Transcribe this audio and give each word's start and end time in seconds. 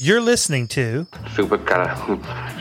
You're 0.00 0.20
listening 0.20 0.68
to 0.68 1.08
Super 1.34 1.58
cara, 1.58 1.96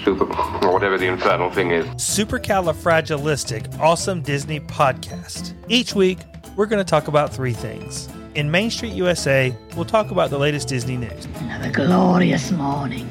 super, 0.04 0.26
whatever 0.72 0.98
the 0.98 1.06
infernal 1.06 1.52
thing 1.52 1.70
is. 1.70 1.86
Supercalifragilistic 1.86 3.80
Awesome 3.80 4.24
Disney 4.24 4.60
Podcast. 4.60 5.54
Each 5.68 5.94
week, 5.94 6.18
we're 6.56 6.66
going 6.66 6.84
to 6.84 6.90
talk 6.90 7.08
about 7.08 7.32
three 7.32 7.54
things. 7.54 8.10
In 8.34 8.50
Main 8.50 8.72
Street 8.72 8.94
USA, 8.94 9.56
we'll 9.76 9.86
talk 9.86 10.10
about 10.10 10.32
the 10.32 10.40
latest 10.40 10.68
Disney 10.68 10.98
news. 10.98 11.26
Another 11.36 11.70
glorious 11.70 12.50
morning. 12.50 13.08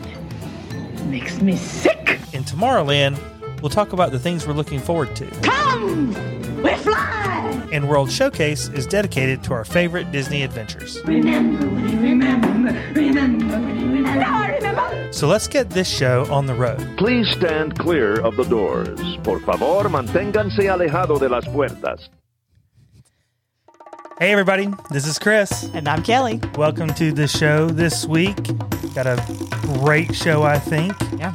Makes 1.04 1.40
me 1.40 1.54
sick. 1.54 2.18
In 2.32 2.42
Tomorrowland, 2.42 3.20
we'll 3.62 3.70
talk 3.70 3.92
about 3.92 4.10
the 4.10 4.18
things 4.18 4.44
we're 4.44 4.54
looking 4.54 4.80
forward 4.80 5.14
to. 5.14 5.26
Come! 5.42 6.08
We 6.64 6.74
fly! 6.74 7.25
And 7.72 7.88
World 7.88 8.10
Showcase 8.10 8.68
is 8.68 8.86
dedicated 8.86 9.42
to 9.44 9.52
our 9.52 9.64
favorite 9.64 10.10
Disney 10.12 10.42
adventures. 10.42 11.00
Remember 11.04 11.66
remember, 11.66 12.48
remember 12.94 13.58
when 13.58 13.78
you 13.80 13.86
remember. 13.86 14.20
Now 14.20 14.42
I 14.42 14.56
remember! 14.56 15.12
So 15.12 15.26
let's 15.26 15.48
get 15.48 15.70
this 15.70 15.88
show 15.88 16.26
on 16.32 16.46
the 16.46 16.54
road. 16.54 16.78
Please 16.96 17.28
stand 17.30 17.78
clear 17.78 18.20
of 18.20 18.36
the 18.36 18.44
doors. 18.44 19.00
Por 19.24 19.40
favor, 19.40 19.88
manténganse 19.88 20.68
alejado 20.68 21.18
de 21.18 21.28
las 21.28 21.44
puertas. 21.46 22.08
Hey, 24.18 24.32
everybody, 24.32 24.68
this 24.90 25.06
is 25.06 25.18
Chris. 25.18 25.70
And 25.74 25.86
I'm 25.88 26.02
Kelly. 26.02 26.40
Welcome 26.56 26.88
to 26.94 27.12
the 27.12 27.28
show 27.28 27.68
this 27.68 28.06
week. 28.06 28.36
Got 28.94 29.06
a 29.06 29.22
great 29.80 30.14
show, 30.14 30.42
I 30.42 30.58
think. 30.58 30.94
Yeah. 31.18 31.32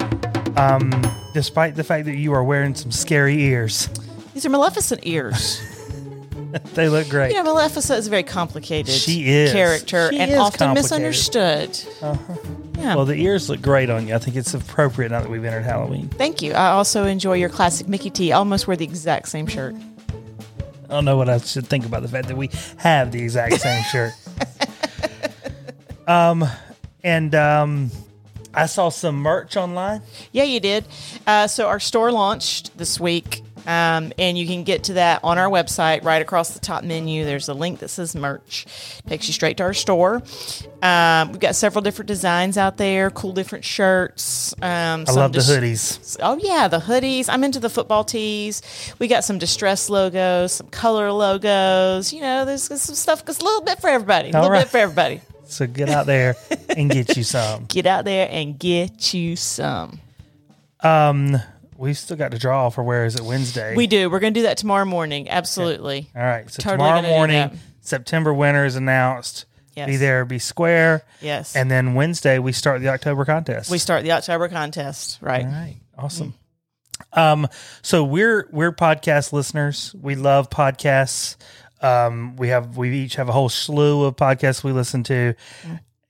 Um, 0.55 0.89
despite 1.33 1.75
the 1.75 1.83
fact 1.83 2.05
that 2.05 2.15
you 2.15 2.33
are 2.33 2.43
wearing 2.43 2.73
some 2.73 2.91
scary 2.91 3.41
ears, 3.43 3.87
These 4.33 4.45
are 4.45 4.49
Maleficent 4.49 5.01
ears. 5.03 5.61
they 6.73 6.89
look 6.89 7.09
great. 7.09 7.31
you 7.31 7.37
know, 7.37 7.43
Maleficent 7.53 7.99
is 7.99 8.07
a 8.07 8.09
very 8.09 8.23
complicated 8.23 8.93
She 8.93 9.27
is. 9.29 9.51
character 9.51 10.09
She 10.11 10.19
and 10.19 10.31
is 10.31 10.37
often 10.37 10.73
misunderstood. 10.73 11.79
Yeah. 12.01 12.95
Well, 12.95 13.05
the 13.05 13.15
ears 13.15 13.49
look 13.49 13.61
great 13.61 13.89
on 13.89 14.07
you. 14.07 14.15
I 14.15 14.17
think 14.17 14.35
it's 14.35 14.53
appropriate 14.53 15.09
now 15.11 15.21
that 15.21 15.29
we've 15.29 15.43
entered 15.45 15.63
Halloween. 15.63 16.09
Thank 16.09 16.41
you. 16.41 16.53
I 16.53 16.69
also 16.71 17.05
enjoy 17.05 17.33
your 17.33 17.49
classic 17.49 17.87
Mickey 17.87 18.09
T. 18.09 18.31
I 18.33 18.37
almost 18.37 18.67
wear 18.67 18.75
the 18.75 18.85
exact 18.85 19.27
same 19.29 19.45
shirt. 19.47 19.75
I 20.89 20.93
don't 20.95 21.05
know 21.05 21.15
what 21.15 21.29
I 21.29 21.37
should 21.37 21.67
think 21.67 21.85
about 21.85 22.01
the 22.01 22.07
fact 22.09 22.27
that 22.27 22.35
we 22.35 22.49
have 22.77 23.11
the 23.11 23.21
exact 23.21 23.61
same 23.61 23.83
shirt. 23.91 24.13
Um, 26.07 26.45
and 27.03 27.33
um, 27.35 27.91
I 28.53 28.65
saw 28.65 28.89
some 28.89 29.15
merch 29.17 29.55
online. 29.55 30.01
Yeah, 30.31 30.43
you 30.43 30.59
did. 30.59 30.85
Uh, 31.25 31.47
so 31.47 31.67
our 31.67 31.79
store 31.79 32.11
launched 32.11 32.77
this 32.77 32.99
week, 32.99 33.41
um, 33.65 34.11
and 34.17 34.37
you 34.37 34.47
can 34.47 34.63
get 34.63 34.85
to 34.85 34.93
that 34.93 35.23
on 35.23 35.37
our 35.37 35.49
website. 35.49 36.03
Right 36.03 36.21
across 36.21 36.51
the 36.51 36.59
top 36.59 36.83
menu, 36.83 37.25
there's 37.25 37.49
a 37.49 37.53
link 37.53 37.79
that 37.79 37.89
says 37.89 38.15
merch. 38.15 38.65
Takes 39.07 39.27
you 39.27 39.33
straight 39.33 39.57
to 39.57 39.63
our 39.63 39.73
store. 39.73 40.21
Um, 40.81 41.31
we've 41.31 41.39
got 41.39 41.55
several 41.55 41.81
different 41.81 42.07
designs 42.07 42.57
out 42.57 42.77
there, 42.77 43.09
cool 43.11 43.33
different 43.33 43.65
shirts. 43.65 44.53
Um, 44.61 45.05
I 45.07 45.11
love 45.11 45.33
the 45.33 45.39
hoodies. 45.39 46.17
Oh 46.21 46.39
yeah, 46.41 46.67
the 46.67 46.79
hoodies. 46.79 47.27
I'm 47.29 47.43
into 47.43 47.59
the 47.59 47.69
football 47.69 48.03
tees. 48.03 48.61
We 48.99 49.07
got 49.07 49.23
some 49.23 49.37
distress 49.37 49.89
logos, 49.89 50.53
some 50.53 50.67
color 50.67 51.11
logos. 51.11 52.13
You 52.13 52.21
know, 52.21 52.45
there's, 52.45 52.67
there's 52.67 52.81
some 52.81 52.95
stuff. 52.95 53.23
It's 53.27 53.39
a 53.39 53.43
little 53.43 53.61
bit 53.61 53.79
for 53.79 53.89
everybody. 53.89 54.29
A 54.29 54.33
little 54.33 54.49
right. 54.49 54.63
bit 54.63 54.69
for 54.69 54.77
everybody. 54.77 55.21
So 55.51 55.67
get 55.67 55.89
out 55.89 56.05
there 56.05 56.35
and 56.69 56.89
get 56.89 57.17
you 57.17 57.23
some. 57.25 57.65
Get 57.65 57.85
out 57.85 58.05
there 58.05 58.27
and 58.31 58.57
get 58.57 59.13
you 59.13 59.35
some. 59.35 59.99
Um, 60.79 61.37
we 61.81 61.95
still 61.95 62.15
got 62.15 62.31
to 62.31 62.37
draw 62.37 62.69
for 62.69 62.83
Where 62.83 63.05
Is 63.05 63.15
It 63.15 63.23
Wednesday. 63.23 63.75
We 63.75 63.87
do. 63.87 64.09
We're 64.09 64.19
going 64.19 64.35
to 64.35 64.39
do 64.39 64.43
that 64.43 64.57
tomorrow 64.57 64.85
morning. 64.85 65.29
Absolutely. 65.29 66.09
All 66.15 66.21
right. 66.21 66.49
So 66.49 66.61
Totally 66.61 66.77
tomorrow 66.77 67.01
morning. 67.01 67.59
September 67.81 68.31
winner 68.31 68.65
is 68.65 68.75
announced. 68.75 69.45
Yes. 69.75 69.87
Be 69.87 69.97
there, 69.97 70.23
be 70.25 70.37
square. 70.37 71.03
Yes. 71.21 71.55
And 71.55 71.71
then 71.71 71.95
Wednesday, 71.95 72.37
we 72.39 72.51
start 72.51 72.81
the 72.81 72.89
October 72.89 73.25
contest. 73.25 73.71
we 73.71 73.77
start 73.79 74.03
the 74.03 74.11
October 74.11 74.47
contest. 74.47 75.17
Right. 75.21 75.43
All 75.45 75.51
right. 75.51 75.77
Awesome. 75.97 76.35
Um, 77.13 77.47
so 77.81 78.03
we're 78.03 78.47
we're 78.51 78.73
podcast 78.73 79.33
listeners. 79.33 79.95
We 79.99 80.15
love 80.15 80.49
podcasts. 80.49 81.35
Um, 81.81 82.35
we 82.35 82.49
have 82.49 82.77
we 82.77 82.95
each 82.95 83.15
have 83.15 83.27
a 83.27 83.31
whole 83.31 83.49
slew 83.49 84.03
of 84.03 84.15
podcasts 84.17 84.63
we 84.63 84.71
listen 84.71 85.03
to, 85.05 85.33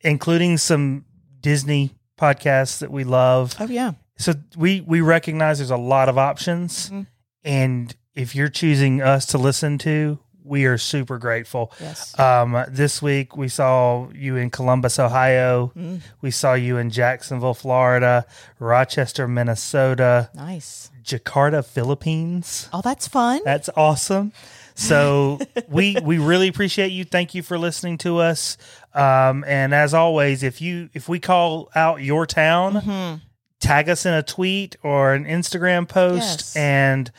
including 0.02 0.58
some 0.58 1.06
Disney 1.40 1.92
podcasts 2.18 2.80
that 2.80 2.92
we 2.92 3.04
love. 3.04 3.56
Oh 3.60 3.68
yeah. 3.68 3.94
So 4.22 4.34
we 4.56 4.82
we 4.82 5.02
recognize 5.02 5.58
there's 5.60 5.72
a 5.72 5.78
lot 5.78 6.08
of 6.10 6.18
options, 6.18 6.88
Mm-hmm. 6.90 7.02
and 7.44 7.96
if 8.16 8.36
you're 8.36 8.50
choosing 8.50 9.02
us 9.02 9.26
to 9.28 9.38
listen 9.38 9.78
to, 9.80 10.20
we 10.44 10.66
are 10.66 10.78
super 10.78 11.18
grateful. 11.18 11.72
Yes. 11.80 12.18
Um, 12.20 12.66
this 12.70 13.02
week 13.02 13.38
we 13.38 13.48
saw 13.48 14.10
you 14.14 14.36
in 14.38 14.50
Columbus, 14.50 15.00
Ohio. 15.00 15.72
Mm. 15.78 16.02
We 16.22 16.32
saw 16.32 16.54
you 16.56 16.78
in 16.78 16.90
Jacksonville, 16.90 17.54
Florida, 17.54 18.26
Rochester, 18.60 19.28
Minnesota, 19.28 20.30
Nice. 20.34 20.90
Jakarta, 21.04 21.64
Philippines. 21.66 22.68
Oh, 22.74 22.82
that's 22.82 23.08
fun. 23.08 23.42
That's 23.46 23.70
awesome. 23.78 24.34
So 24.76 25.40
we 25.70 25.96
we 26.04 26.18
really 26.18 26.48
appreciate 26.48 26.92
you. 26.92 27.06
Thank 27.06 27.34
you 27.34 27.44
for 27.44 27.58
listening 27.58 27.98
to 28.00 28.18
us. 28.18 28.58
Um, 28.94 29.44
and 29.48 29.74
as 29.74 29.94
always, 29.94 30.44
if 30.44 30.60
you 30.62 30.90
if 30.94 31.08
we 31.08 31.20
call 31.20 31.70
out 31.76 32.02
your 32.02 32.26
town, 32.26 32.74
Mm-hmm. 32.74 33.16
Tag 33.62 33.88
us 33.88 34.06
in 34.06 34.14
a 34.14 34.22
tweet 34.24 34.76
or 34.84 35.14
an 35.14 35.24
Instagram 35.26 35.88
post 35.88 36.40
Yes. 36.40 36.56
and 36.58 37.10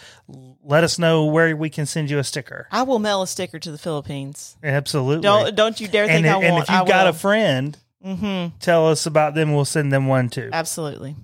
let 0.62 0.84
us 0.84 0.98
know 0.98 1.24
where 1.26 1.56
we 1.56 1.70
can 1.70 1.86
send 1.86 2.10
you 2.10 2.18
a 2.18 2.24
sticker. 2.24 2.68
I 2.70 2.82
will 2.82 2.98
mail 2.98 3.22
a 3.22 3.26
sticker 3.26 3.58
to 3.58 3.70
the 3.72 3.78
Philippines. 3.78 4.56
Absolutely. 4.62 5.22
Don't 5.22 5.54
don't 5.56 5.80
you 5.80 5.88
dare 5.88 6.04
and, 6.04 6.12
think 6.12 6.26
I 6.26 6.38
and 6.42 6.52
won't. 6.54 6.64
if 6.64 6.70
you've 6.70 6.80
I 6.82 6.84
got 6.84 7.06
a 7.06 7.12
friend, 7.14 7.78
tell 8.60 8.88
us 8.88 9.06
about 9.06 9.34
them. 9.34 9.54
We'll 9.54 9.64
send 9.64 9.90
them 9.92 10.06
one 10.06 10.28
too. 10.28 10.50
Absolutely. 10.52 11.16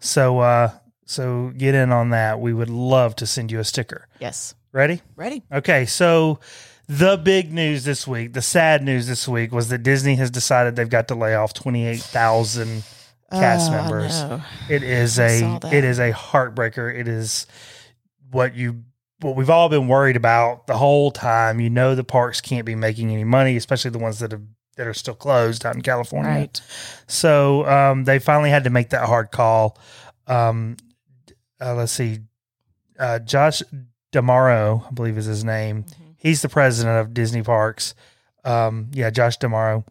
So, 0.00 0.38
uh, 0.40 0.70
so 1.04 1.52
get 1.56 1.74
in 1.74 1.90
on 1.92 2.10
that. 2.10 2.40
We 2.40 2.52
would 2.52 2.70
love 2.70 3.16
to 3.16 3.26
send 3.26 3.50
you 3.50 3.60
a 3.60 3.64
sticker. 3.64 4.08
Yes. 4.20 4.54
Ready? 4.72 5.02
Ready? 5.16 5.42
Okay. 5.52 5.86
So, 5.86 6.38
the 6.88 7.16
big 7.16 7.52
news 7.52 7.84
this 7.84 8.06
week, 8.06 8.32
the 8.34 8.42
sad 8.42 8.82
news 8.84 9.06
this 9.08 9.26
week, 9.26 9.50
was 9.52 9.70
that 9.70 9.78
Disney 9.82 10.16
has 10.16 10.30
decided 10.30 10.76
they've 10.76 10.88
got 10.88 11.08
to 11.08 11.14
lay 11.14 11.34
off 11.34 11.52
twenty 11.54 11.86
eight 11.86 12.00
thousand 12.02 12.84
cast 13.30 13.70
Oh, 13.70 13.74
members. 13.74 14.22
It 14.68 14.82
is 14.82 15.18
a 15.18 15.58
it 15.72 15.84
is 15.84 15.98
a 15.98 16.12
heartbreaker. 16.12 16.94
It 16.94 17.08
is 17.08 17.46
what 18.30 18.54
you 18.54 18.84
what 19.20 19.36
we've 19.36 19.50
all 19.50 19.68
been 19.68 19.88
worried 19.88 20.16
about 20.16 20.66
the 20.66 20.76
whole 20.76 21.10
time. 21.10 21.60
You 21.60 21.70
know 21.70 21.94
the 21.94 22.04
parks 22.04 22.40
can't 22.40 22.66
be 22.66 22.74
making 22.74 23.10
any 23.10 23.24
money, 23.24 23.56
especially 23.56 23.90
the 23.90 23.98
ones 23.98 24.18
that 24.18 24.32
have 24.32 24.42
that 24.76 24.86
are 24.86 24.94
still 24.94 25.14
closed 25.14 25.64
out 25.64 25.74
in 25.74 25.80
California. 25.82 26.30
Right. 26.30 26.60
So 27.06 27.66
um, 27.66 28.04
they 28.04 28.18
finally 28.18 28.50
had 28.50 28.64
to 28.64 28.70
make 28.70 28.90
that 28.90 29.06
hard 29.06 29.30
call. 29.30 29.78
Um, 30.26 30.76
uh, 31.60 31.74
let's 31.74 31.92
see, 31.92 32.18
uh, 32.98 33.20
Josh 33.20 33.62
D'Amaro, 34.12 34.86
I 34.86 34.90
believe 34.92 35.16
is 35.16 35.24
his 35.24 35.44
name. 35.44 35.86
He's 36.18 36.42
the 36.42 36.50
president 36.50 36.98
of 36.98 37.14
Disney 37.14 37.42
Parks. 37.42 37.94
Um, 38.44 38.90
yeah, 38.92 39.08
Josh 39.10 39.38
D'Amaro. 39.38 39.84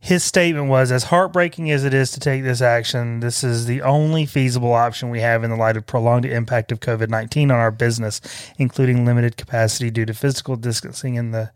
His 0.00 0.24
statement 0.24 0.68
was 0.68 0.90
as 0.92 1.04
heartbreaking 1.04 1.70
as 1.70 1.84
it 1.84 1.94
is 1.94 2.10
to 2.12 2.20
take 2.20 2.42
this 2.42 2.60
action, 2.60 3.20
this 3.20 3.42
is 3.44 3.66
the 3.66 3.82
only 3.82 4.26
feasible 4.26 4.72
option 4.72 5.10
we 5.10 5.20
have 5.20 5.44
in 5.44 5.50
the 5.50 5.56
light 5.56 5.76
of 5.76 5.86
prolonged 5.86 6.24
impact 6.24 6.72
of 6.72 6.80
COVID 6.80 7.08
19 7.08 7.50
on 7.50 7.58
our 7.58 7.70
business, 7.70 8.20
including 8.58 9.04
limited 9.04 9.36
capacity 9.36 9.90
due 9.90 10.06
to 10.06 10.14
physical 10.14 10.56
distancing 10.56 11.18
and 11.18 11.34
the 11.34 11.50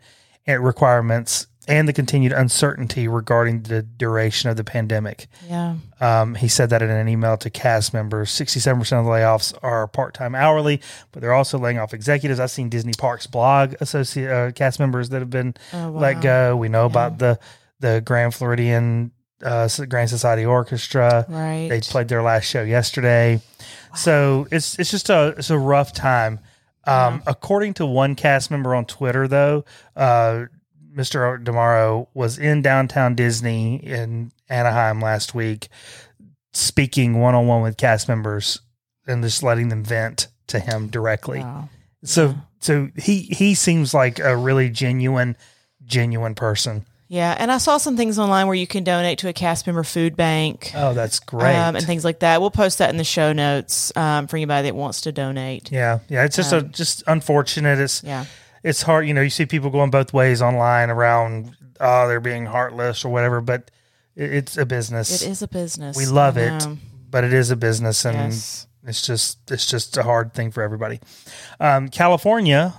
requirements 0.47 1.47
and 1.69 1.89
the 1.89 1.93
continued 1.93 2.33
uncertainty 2.33 3.07
regarding 3.07 3.63
the 3.63 3.83
duration 3.83 4.51
of 4.51 4.57
the 4.57 4.65
pandemic. 4.65 5.29
Yeah. 5.49 5.77
Um, 6.01 6.35
he 6.35 6.49
said 6.49 6.71
that 6.71 6.83
in 6.83 6.91
an 6.91 7.09
email 7.09 7.37
to 7.37 7.51
cast 7.51 7.95
members. 7.95 8.31
67% 8.31 8.81
of 8.99 9.05
the 9.05 9.11
layoffs 9.11 9.57
are 9.63 9.87
part 9.87 10.15
time 10.15 10.35
hourly, 10.35 10.81
but 11.13 11.21
they're 11.21 11.33
also 11.33 11.59
laying 11.59 11.79
off 11.79 11.95
executives. 11.95 12.41
I've 12.41 12.51
seen 12.51 12.69
Disney 12.69 12.95
Parks 12.99 13.29
blog 13.29 13.75
associate 13.81 14.31
uh, 14.31 14.51
cast 14.51 14.81
members 14.81 15.11
that 15.11 15.21
have 15.21 15.31
been 15.31 15.55
Oh, 15.73 15.91
let 15.91 16.21
go. 16.21 16.57
We 16.57 16.69
know 16.69 16.87
about 16.87 17.19
the 17.19 17.39
the 17.83 18.01
Grand 18.01 18.35
Floridian 18.35 19.13
uh, 19.43 19.69
Grand 19.89 20.09
Society 20.09 20.47
Orchestra. 20.47 21.27
Right. 21.29 21.69
They 21.69 21.81
played 21.81 22.09
their 22.09 22.23
last 22.23 22.45
show 22.45 22.63
yesterday. 22.63 23.41
So 23.95 24.47
it's 24.51 24.79
it's 24.79 24.91
just 24.91 25.11
a 25.11 25.35
it's 25.37 25.51
a 25.51 25.59
rough 25.59 25.93
time. 25.93 26.41
Um, 26.85 27.23
According 27.27 27.75
to 27.75 27.87
one 27.87 28.15
cast 28.15 28.51
member 28.51 28.75
on 28.75 28.87
Twitter, 28.87 29.29
though, 29.29 29.65
uh, 29.95 30.47
Mr. 30.97 31.43
D'Amaro 31.43 32.09
was 32.13 32.39
in 32.39 32.63
downtown 32.63 33.15
Disney 33.15 33.77
in 33.77 34.33
Anaheim 34.49 35.01
last 35.01 35.35
week, 35.35 35.69
speaking 36.53 37.21
one 37.21 37.35
on 37.35 37.47
one 37.47 37.63
with 37.63 37.77
cast 37.77 38.09
members 38.09 38.61
and 39.07 39.23
just 39.23 39.43
letting 39.43 39.69
them 39.69 39.85
vent 39.85 40.29
to 40.49 40.59
him 40.59 40.89
directly. 40.89 41.41
Wow. 41.41 41.69
So 42.05 42.35
so 42.61 42.89
he 42.97 43.23
he 43.23 43.55
seems 43.55 43.95
like 43.95 44.19
a 44.19 44.37
really 44.37 44.71
genuine 44.71 45.37
genuine 45.85 46.35
person. 46.35 46.85
Yeah, 47.13 47.37
and 47.39 47.53
I 47.53 47.59
saw 47.59 47.77
some 47.77 47.95
things 47.95 48.19
online 48.19 48.47
where 48.47 48.57
you 48.57 48.67
can 48.67 48.85
donate 48.85 49.19
to 49.19 49.29
a 49.29 49.35
cast 49.35 49.67
member 49.67 49.83
food 49.85 50.17
bank 50.17 50.73
Oh, 50.75 50.95
that's 50.95 51.19
great. 51.21 51.55
um, 51.55 51.77
and 51.77 51.85
things 51.85 52.07
like 52.07 52.21
that. 52.21 52.41
We'll 52.41 52.51
post 52.51 52.79
that 52.79 52.89
in 52.89 52.97
the 52.97 53.05
show 53.05 53.35
notes 53.35 53.95
um, 53.97 54.29
for 54.29 54.37
anybody 54.39 54.69
that 54.69 54.75
wants 54.75 55.03
to 55.03 55.13
donate. 55.13 55.71
yeah, 55.71 55.99
yeah. 56.09 56.25
It's 56.25 56.37
just 56.37 56.55
a 56.55 56.63
just 56.63 57.03
unfortunate. 57.07 57.79
It's 57.79 58.03
Yeah. 58.03 58.25
it's 58.63 58.81
hard. 58.81 59.07
You 59.07 59.13
know, 59.13 59.21
you 59.21 59.29
see 59.29 59.45
people 59.45 59.69
going 59.69 59.91
both 59.91 60.15
ways 60.15 60.41
online 60.41 60.89
around. 60.89 61.55
Oh, 61.81 62.09
they're 62.09 62.19
being 62.21 62.47
heartless 62.47 63.05
or 63.05 63.11
whatever. 63.11 63.43
But 63.43 63.71
It- 64.17 64.33
It's 64.33 64.57
a 64.57 64.65
business. 64.65 65.23
It 65.23 65.29
is 65.29 65.43
a 65.43 65.49
business. 65.49 65.97
We 65.97 66.07
love 66.07 66.39
it, 66.39 66.67
but 67.11 67.25
it 67.25 67.35
is 67.35 67.51
a 67.51 67.57
business, 67.57 68.07
and 68.07 68.33
Yes. 68.33 68.67
it's 68.87 69.03
just 69.07 69.39
it's 69.51 69.67
just 69.67 69.99
a 69.99 70.03
hard 70.03 70.33
thing 70.33 70.51
for 70.51 70.63
everybody. 70.63 70.99
Um, 71.61 71.89
California 71.91 72.73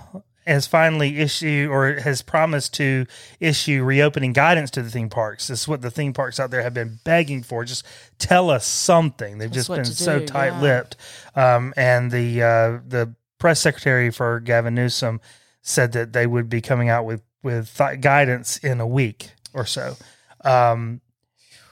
has 0.46 0.66
finally 0.66 1.18
issued 1.18 1.70
or 1.70 1.94
has 2.00 2.22
promised 2.22 2.74
to 2.74 3.06
issue 3.40 3.82
reopening 3.82 4.32
guidance 4.32 4.70
to 4.72 4.82
the 4.82 4.90
theme 4.90 5.08
parks. 5.08 5.48
This 5.48 5.62
is 5.62 5.68
what 5.68 5.80
the 5.80 5.90
theme 5.90 6.12
parks 6.12 6.38
out 6.38 6.50
there 6.50 6.62
have 6.62 6.74
been 6.74 6.98
begging 7.04 7.42
for. 7.42 7.64
Just 7.64 7.86
tell 8.18 8.50
us 8.50 8.66
something. 8.66 9.38
They've 9.38 9.50
just 9.50 9.68
been 9.68 9.84
so 9.84 10.20
do, 10.20 10.26
tight 10.26 10.60
lipped. 10.60 10.96
Um, 11.34 11.72
and 11.76 12.10
the 12.10 12.42
uh, 12.42 12.80
the 12.86 13.14
press 13.38 13.60
secretary 13.60 14.10
for 14.10 14.40
Gavin 14.40 14.74
Newsom 14.74 15.20
said 15.62 15.92
that 15.92 16.12
they 16.12 16.26
would 16.26 16.48
be 16.48 16.60
coming 16.60 16.88
out 16.88 17.04
with 17.04 17.22
with 17.42 17.76
th- 17.76 18.00
guidance 18.00 18.58
in 18.58 18.80
a 18.80 18.86
week 18.86 19.32
or 19.52 19.66
so. 19.66 19.96
Um, 20.44 21.00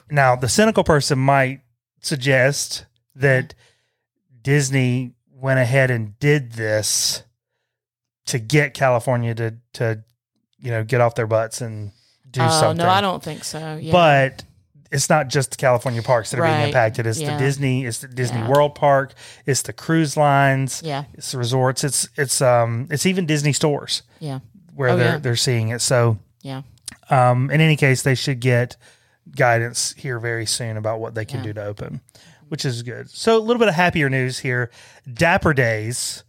now, 0.09 0.35
the 0.35 0.49
cynical 0.49 0.83
person 0.83 1.19
might 1.19 1.61
suggest 2.01 2.85
that 3.15 3.53
Disney 4.41 5.13
went 5.31 5.59
ahead 5.59 5.91
and 5.91 6.17
did 6.19 6.53
this 6.53 7.23
to 8.27 8.39
get 8.39 8.73
California 8.73 9.33
to 9.35 9.55
to 9.73 10.03
you 10.59 10.71
know 10.71 10.83
get 10.83 11.01
off 11.01 11.15
their 11.15 11.27
butts 11.27 11.61
and 11.61 11.91
do 12.29 12.41
Oh 12.41 12.49
something. 12.59 12.85
no, 12.85 12.89
I 12.91 13.01
don't 13.01 13.21
think 13.23 13.43
so. 13.43 13.77
Yeah. 13.81 13.91
But 13.91 14.43
it's 14.91 15.09
not 15.09 15.27
just 15.27 15.51
the 15.51 15.57
California 15.57 16.01
parks 16.03 16.29
that 16.31 16.39
are 16.39 16.43
being 16.43 16.67
impacted. 16.67 17.07
It's 17.07 17.19
Yeah. 17.19 17.33
the 17.33 17.39
Disney, 17.43 17.85
it's 17.85 17.99
the 17.99 18.07
Disney 18.07 18.39
Yeah. 18.39 18.47
World 18.49 18.75
Park, 18.75 19.13
it's 19.45 19.63
the 19.63 19.73
cruise 19.73 20.15
lines, 20.15 20.81
yeah, 20.83 21.05
it's 21.15 21.31
the 21.31 21.37
resorts, 21.39 21.83
it's 21.83 22.07
it's 22.15 22.41
um 22.41 22.87
it's 22.91 23.05
even 23.05 23.25
Disney 23.25 23.53
stores 23.53 24.03
yeah, 24.19 24.39
where 24.75 24.89
Oh, 24.89 24.97
they're 24.97 25.05
yeah. 25.13 25.17
they're 25.17 25.35
seeing 25.35 25.69
it. 25.69 25.81
So 25.81 26.17
yeah. 26.41 26.61
um, 27.09 27.49
in 27.51 27.59
any 27.61 27.75
case, 27.75 28.03
they 28.03 28.15
should 28.15 28.39
get 28.39 28.77
guidance 29.35 29.93
here 29.97 30.19
very 30.19 30.45
soon 30.45 30.77
about 30.77 30.99
what 30.99 31.15
they 31.15 31.25
can 31.25 31.41
do 31.41 31.53
to 31.53 31.63
open, 31.63 32.01
which 32.49 32.65
is 32.65 32.83
good. 32.83 33.09
So 33.09 33.37
a 33.37 33.39
little 33.39 33.59
bit 33.59 33.67
of 33.69 33.73
happier 33.73 34.09
news 34.09 34.39
here: 34.39 34.69
Dapper 35.11 35.53
Days 35.53 36.23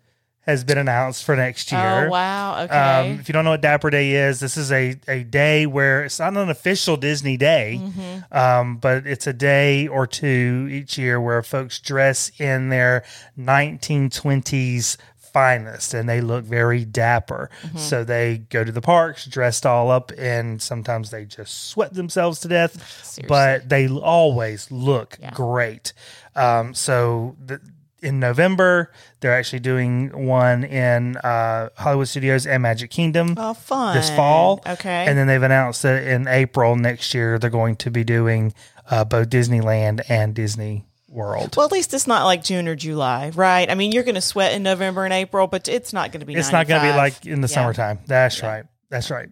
has 0.47 0.63
been 0.65 0.77
announced 0.79 1.25
for 1.25 1.35
next 1.37 1.73
year. 1.73 2.07
Oh 2.07 2.11
wow. 2.11 2.65
Okay. 2.65 2.75
Um, 3.13 3.19
if 3.21 3.29
you 3.29 3.33
don't 3.33 3.45
know 3.45 3.53
what 3.53 3.63
Dapper 3.63 3.89
Day 3.91 4.13
is, 4.13 4.41
this 4.41 4.57
is 4.57 4.71
a, 4.71 4.95
a 5.09 5.23
day 5.25 5.65
where 5.67 6.05
it's 6.05 6.19
not 6.19 6.37
an 6.37 6.51
official 6.51 6.97
Disney 6.97 7.37
day, 7.37 7.81
Mm-hmm. 7.83 8.37
um, 8.37 8.77
but 8.77 9.07
it's 9.07 9.27
a 9.27 9.33
day 9.33 9.89
or 9.89 10.07
two 10.07 10.69
each 10.71 10.99
year 10.99 11.21
where 11.21 11.43
folks 11.43 11.79
dress 11.81 12.31
in 12.39 12.69
their 12.69 13.05
1920s 13.39 14.97
finest 15.19 15.95
and 15.95 16.09
they 16.09 16.21
look 16.21 16.45
very 16.45 16.85
dapper. 16.85 17.51
Mm-hmm. 17.63 17.79
So 17.79 18.05
they 18.05 18.39
go 18.51 18.63
to 18.63 18.71
the 18.71 18.81
parks 18.81 19.27
dressed 19.27 19.67
all 19.67 19.91
up 19.91 20.13
and 20.17 20.63
sometimes 20.63 21.11
they 21.11 21.25
just 21.25 21.71
sweat 21.71 21.93
themselves 21.95 22.39
to 22.41 22.49
death, 22.49 23.19
but 23.27 23.69
they 23.69 23.89
always 23.89 24.71
look 24.71 25.17
Yeah. 25.21 25.33
great. 25.33 25.93
Um, 26.37 26.73
so 26.75 27.35
the, 27.45 27.61
in 28.05 28.21
November, 28.21 28.93
they're 29.21 29.37
actually 29.37 29.61
doing 29.61 30.27
one 30.27 30.65
in 30.65 31.17
uh, 31.17 31.71
Hollywood 31.77 32.09
Studios 32.09 32.47
and 32.47 32.63
Magic 32.63 32.91
Kingdom 32.91 33.35
oh, 33.37 33.55
fun. 33.55 33.97
this 33.97 34.11
fall. 34.11 34.63
Okay. 34.67 35.07
And 35.07 35.19
then 35.19 35.27
they've 35.27 35.43
announced 35.43 35.83
that 35.83 36.05
in 36.05 36.29
April 36.29 36.77
next 36.77 37.15
year, 37.15 37.39
they're 37.39 37.51
going 37.51 37.77
to 37.77 37.91
be 37.91 38.05
doing 38.05 38.55
uh, 38.91 39.05
both 39.05 39.31
Disneyland 39.31 40.03
and 40.09 40.35
Disney 40.35 40.87
World. 41.09 41.57
well, 41.57 41.65
at 41.67 41.73
least 41.73 41.95
it's 41.95 42.09
not 42.09 42.25
like 42.25 42.43
June 42.43 42.67
or 42.67 42.75
July, 42.75 43.31
right? 43.35 43.71
I 43.71 43.75
mean, 43.77 43.93
you're 43.93 44.03
going 44.03 44.17
to 44.17 44.21
sweat 44.21 44.53
in 44.53 44.63
November 44.65 45.05
and 45.05 45.15
April, 45.15 45.47
but 45.47 45.69
it's 45.69 45.93
not 45.93 46.11
going 46.11 46.21
to 46.21 46.27
be. 46.27 46.35
it's 46.35 46.51
not 46.51 46.67
going 46.67 46.81
to 46.83 46.89
be 46.89 46.97
like 46.97 47.25
in 47.25 47.41
the 47.41 47.49
Yeah. 47.49 47.55
summertime. 47.55 48.01
That's 48.07 48.43
right. 48.43 48.65
That's 48.91 49.11
right. 49.11 49.29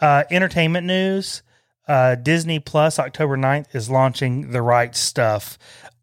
Uh, 0.00 0.24
entertainment 0.30 0.86
news 0.86 1.42
uh, 1.88 2.14
Disney 2.16 2.60
Plus 2.60 2.98
October 2.98 3.36
9th 3.36 3.74
is 3.74 3.90
launching 3.90 4.50
The 4.50 4.62
Right 4.62 4.94
Stuff. 4.94 5.58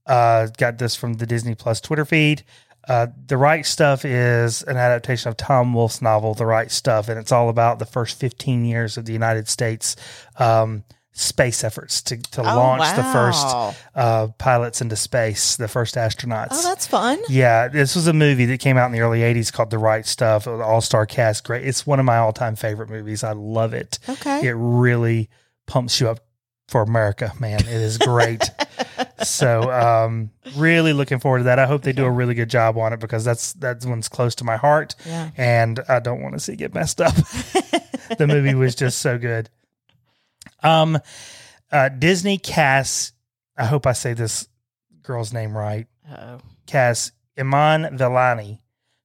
Uh, 0.06 0.48
got 0.58 0.78
this 0.78 0.96
from 0.96 1.14
the 1.14 1.26
Disney 1.26 1.56
Plus 1.56 1.82
Twitter 1.82 2.06
feed. 2.06 2.44
Uh, 2.88 3.08
the 3.28 3.38
Right 3.38 3.66
Stuff 3.66 4.06
is 4.06 4.62
an 4.64 4.78
adaptation 4.78 5.30
of 5.30 5.38
Tom 5.38 5.74
Wolfe's 5.74 6.02
novel, 6.02 6.36
The 6.36 6.46
Right 6.46 6.70
Stuff, 6.70 7.10
and 7.10 7.20
it's 7.20 7.32
all 7.32 7.50
about 7.50 7.80
the 7.80 7.86
first 7.86 8.20
15 8.20 8.64
years 8.66 8.98
of 8.98 9.06
the 9.06 9.14
United 9.14 9.48
States 9.48 9.96
um, 10.38 10.84
space 11.12 11.64
efforts 11.64 12.02
to, 12.04 12.18
to 12.18 12.44
launch 12.44 12.96
the 12.96 13.04
first 13.04 13.82
uh, 13.96 14.28
pilots 14.38 14.82
into 14.82 14.96
space, 14.96 15.56
the 15.56 15.68
first 15.68 15.96
astronauts. 15.96 16.50
Oh, 16.52 16.62
that's 16.62 16.86
fun. 16.86 17.18
Yeah, 17.28 17.70
this 17.70 17.96
was 17.96 18.06
a 18.06 18.14
movie 18.14 18.46
that 18.46 18.60
came 18.60 18.78
out 18.78 18.86
in 18.88 18.92
the 18.92 19.00
early 19.00 19.22
'80s 19.22 19.52
called 19.52 19.72
The 19.72 19.80
Right 19.80 20.06
Stuff. 20.06 20.46
All 20.48 20.82
star 20.82 21.08
cast, 21.08 21.44
great. 21.44 21.66
It's 21.66 21.88
one 21.88 22.00
of 22.00 22.06
my 22.06 22.18
all 22.18 22.34
time 22.34 22.56
favorite 22.56 22.90
movies. 22.90 23.24
I 23.24 23.32
love 23.32 23.74
it. 23.74 23.98
Okay. 24.08 24.46
It 24.48 24.54
really 24.54 25.30
pumps 25.66 26.00
you 26.00 26.10
up 26.10 26.20
for 26.68 26.84
America, 26.84 27.32
man. 27.40 27.62
It 27.62 27.68
is 27.68 27.98
great. 27.98 28.44
so, 29.24 29.72
um, 29.72 30.32
really 30.56 30.94
looking 30.94 31.20
forward 31.20 31.40
to 31.40 31.44
that. 31.46 31.60
I 31.60 31.66
hope 31.66 31.82
they 31.84 31.94
do 31.94 32.06
a 32.06 32.12
really 32.12 32.34
good 32.34 32.50
job 32.50 32.78
on 32.78 32.94
it 32.94 33.00
because 33.00 33.24
that's 33.24 33.54
that 33.54 33.86
one's 33.86 34.08
close 34.10 34.36
to 34.36 34.44
my 34.44 34.58
heart, 34.58 34.96
Yeah. 35.06 35.32
and 35.38 35.80
I 35.88 36.00
don't 36.00 36.22
want 36.22 36.34
to 36.36 36.40
see 36.40 36.54
it 36.54 36.58
get 36.58 36.74
messed 36.74 37.02
up. 37.02 37.14
the 38.18 38.26
movie 38.28 38.54
was 38.56 38.76
just 38.76 39.00
so 39.00 39.18
good. 39.18 39.50
Um, 40.64 40.98
uh, 41.72 41.90
Disney 41.90 42.38
casts. 42.38 43.14
I 43.58 43.66
hope 43.66 43.86
I 43.88 43.94
say 43.94 44.14
this 44.14 44.48
girl's 45.04 45.32
name 45.34 45.56
right 45.56 45.88
Oh. 46.12 46.40
cast 46.68 47.12
Iman 47.38 47.98
Vellani 47.98 48.60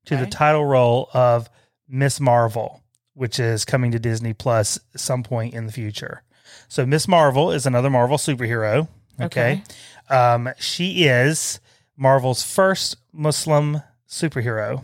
to 0.07 0.17
the 0.17 0.27
title 0.27 0.65
role 0.65 1.09
of 1.15 1.49
Miss 1.89 2.19
Marvel, 2.21 2.83
which 3.15 3.39
is 3.39 3.65
coming 3.65 3.93
to 3.93 3.99
Disney 3.99 4.33
Plus 4.33 4.79
at 4.95 5.01
some 5.01 5.23
point 5.23 5.55
in 5.55 5.67
the 5.67 5.73
future. 5.73 6.23
So 6.69 6.85
Miss 6.87 7.07
Marvel 7.07 7.53
is 7.53 7.67
another 7.67 7.91
Marvel 7.91 8.17
superhero. 8.17 8.89
Okay. 9.21 9.63
Um, 10.11 10.51
she 10.59 11.05
is 11.05 11.61
Marvel's 11.97 12.43
first 12.43 12.97
Muslim 13.13 13.83
superhero. 14.09 14.83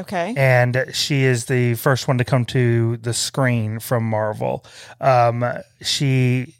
Okay. 0.00 0.32
And 0.36 0.86
she 0.92 1.22
is 1.24 1.44
the 1.44 1.74
first 1.74 2.08
one 2.08 2.18
to 2.18 2.24
come 2.24 2.44
to 2.46 2.96
the 2.96 3.12
screen 3.12 3.78
from 3.78 4.04
Marvel. 4.08 4.64
Um, 5.00 5.44
she, 5.82 6.54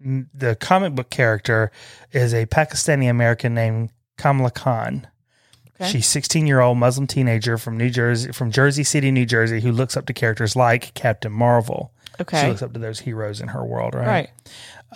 the 0.00 0.56
comic 0.60 0.94
book 0.94 1.10
character, 1.10 1.72
is 2.12 2.32
a 2.32 2.46
Pakistani 2.46 3.10
American 3.10 3.54
named 3.54 3.90
Kamala 4.16 4.52
Khan. 4.52 5.06
Okay. 5.80 5.90
She's 5.90 6.06
16 6.06 6.46
year 6.46 6.60
old 6.60 6.78
Muslim 6.78 7.06
teenager 7.06 7.58
from 7.58 7.76
New 7.76 7.90
Jersey, 7.90 8.32
from 8.32 8.50
Jersey 8.50 8.84
City, 8.84 9.10
New 9.10 9.26
Jersey, 9.26 9.60
who 9.60 9.72
looks 9.72 9.96
up 9.96 10.06
to 10.06 10.14
characters 10.14 10.56
like 10.56 10.94
Captain 10.94 11.32
Marvel. 11.32 11.92
She 12.16 12.22
Okay. 12.22 12.48
looks 12.48 12.62
up 12.62 12.72
to 12.72 12.78
those 12.78 13.00
heroes 13.00 13.42
in 13.42 13.48
her 13.48 13.62
world, 13.62 13.94
right? 13.94 14.06
Right. 14.06 14.30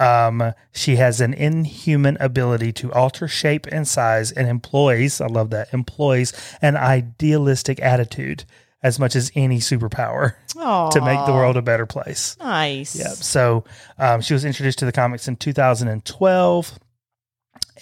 Um, 0.01 0.55
she 0.73 0.97
has 0.97 1.21
an 1.21 1.35
inhuman 1.35 2.17
ability 2.21 2.73
to 2.75 2.93
alter 2.93 3.29
shape 3.29 3.67
and 3.67 3.87
size 3.87 4.33
and 4.33 4.49
employs, 4.49 5.21
I 5.21 5.27
love 5.27 5.51
that, 5.51 5.73
employs 5.75 6.33
an 6.63 6.77
idealistic 6.77 7.81
attitude 7.81 8.45
as 8.83 8.99
much 8.99 9.15
as 9.15 9.31
any 9.35 9.59
superpower 9.59 10.35
to 10.93 11.01
make 11.05 11.27
the 11.27 11.33
world 11.33 11.57
a 11.57 11.63
better 11.63 11.87
place. 11.87 12.37
Nice. 12.41 12.97
Yep. 12.97 13.13
So 13.13 13.65
um, 13.99 14.23
she 14.23 14.33
was 14.33 14.45
introduced 14.45 14.79
to 14.79 14.87
the 14.87 14.93
comics 14.93 15.29
in 15.29 15.37
2012, 15.37 16.79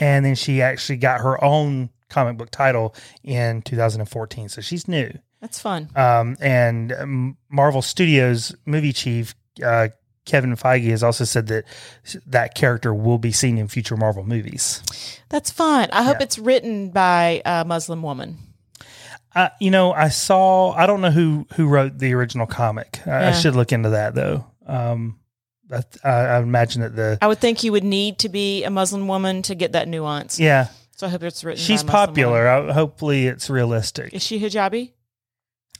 and 0.00 0.24
then 0.24 0.34
she 0.34 0.60
actually 0.60 0.98
got 0.98 1.20
her 1.20 1.42
own 1.42 1.90
comic 2.08 2.36
book 2.36 2.50
title 2.50 2.94
in 3.22 3.62
2014. 3.62 4.48
So 4.48 4.60
she's 4.60 4.88
new. 4.88 5.10
That's 5.40 5.60
fun. 5.60 5.88
Um, 5.94 6.36
and 6.40 6.92
um, 6.92 7.36
Marvel 7.48 7.82
Studios 7.82 8.54
movie 8.66 8.92
chief 8.92 9.36
uh, 9.64 9.88
Kevin 10.28 10.54
Feige 10.54 10.90
has 10.90 11.02
also 11.02 11.24
said 11.24 11.48
that 11.48 11.64
that 12.26 12.54
character 12.54 12.94
will 12.94 13.18
be 13.18 13.32
seen 13.32 13.58
in 13.58 13.66
future 13.66 13.96
Marvel 13.96 14.22
movies. 14.24 14.80
That's 15.28 15.50
fun. 15.50 15.88
I 15.92 16.04
hope 16.04 16.18
Yeah. 16.20 16.24
it's 16.24 16.38
written 16.38 16.90
by 16.90 17.42
a 17.44 17.64
Muslim 17.64 18.02
woman. 18.02 18.36
Uh, 19.34 19.48
you 19.60 19.70
know, 19.70 19.92
I 19.92 20.08
saw. 20.08 20.72
I 20.72 20.86
don't 20.86 21.00
know 21.00 21.10
who 21.10 21.46
who 21.56 21.66
wrote 21.66 21.98
the 21.98 22.12
original 22.14 22.46
comic. 22.46 23.00
I, 23.06 23.28
I 23.28 23.32
should 23.32 23.54
look 23.56 23.72
into 23.72 23.90
that 23.90 24.14
though. 24.14 24.46
Um, 24.66 25.18
that, 25.68 25.96
I, 26.04 26.08
I 26.10 26.38
imagine 26.40 26.82
that 26.82 26.94
the 26.96 27.18
I 27.20 27.26
would 27.26 27.38
think 27.38 27.62
you 27.64 27.72
would 27.72 27.84
need 27.84 28.18
to 28.20 28.28
be 28.28 28.64
a 28.64 28.70
Muslim 28.70 29.06
woman 29.08 29.42
to 29.42 29.54
get 29.54 29.72
that 29.72 29.86
nuance. 29.88 30.38
yeah 30.40 30.68
So 30.96 31.06
I 31.06 31.10
hope 31.10 31.22
it's 31.22 31.44
written. 31.44 31.62
she's 31.62 31.82
by 31.82 31.88
a 31.92 32.06
popular. 32.06 32.44
woman. 32.56 32.70
I, 32.70 32.72
hopefully, 32.74 33.26
it's 33.26 33.50
realistic. 33.50 34.14
Is 34.14 34.22
she 34.22 34.40
hijabi? 34.40 34.92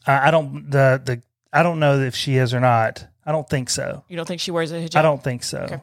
I 0.07 0.31
don't 0.31 0.71
the 0.71 1.01
the 1.05 1.23
I 1.53 1.63
don't 1.63 1.81
know 1.81 1.99
if 2.01 2.15
she 2.15 2.37
is 2.37 2.53
or 2.55 2.61
not. 2.61 3.07
I 3.29 3.33
don't 3.33 3.49
think 3.49 3.69
so. 3.69 4.05
You 4.09 4.17
don't 4.17 4.27
think 4.27 4.41
she 4.41 4.51
wears 4.51 4.73
a 4.73 4.77
hijab? 4.77 4.97
I 4.97 5.03
don't 5.03 5.23
think 5.23 5.43
so. 5.45 5.59
Okay. 5.59 5.81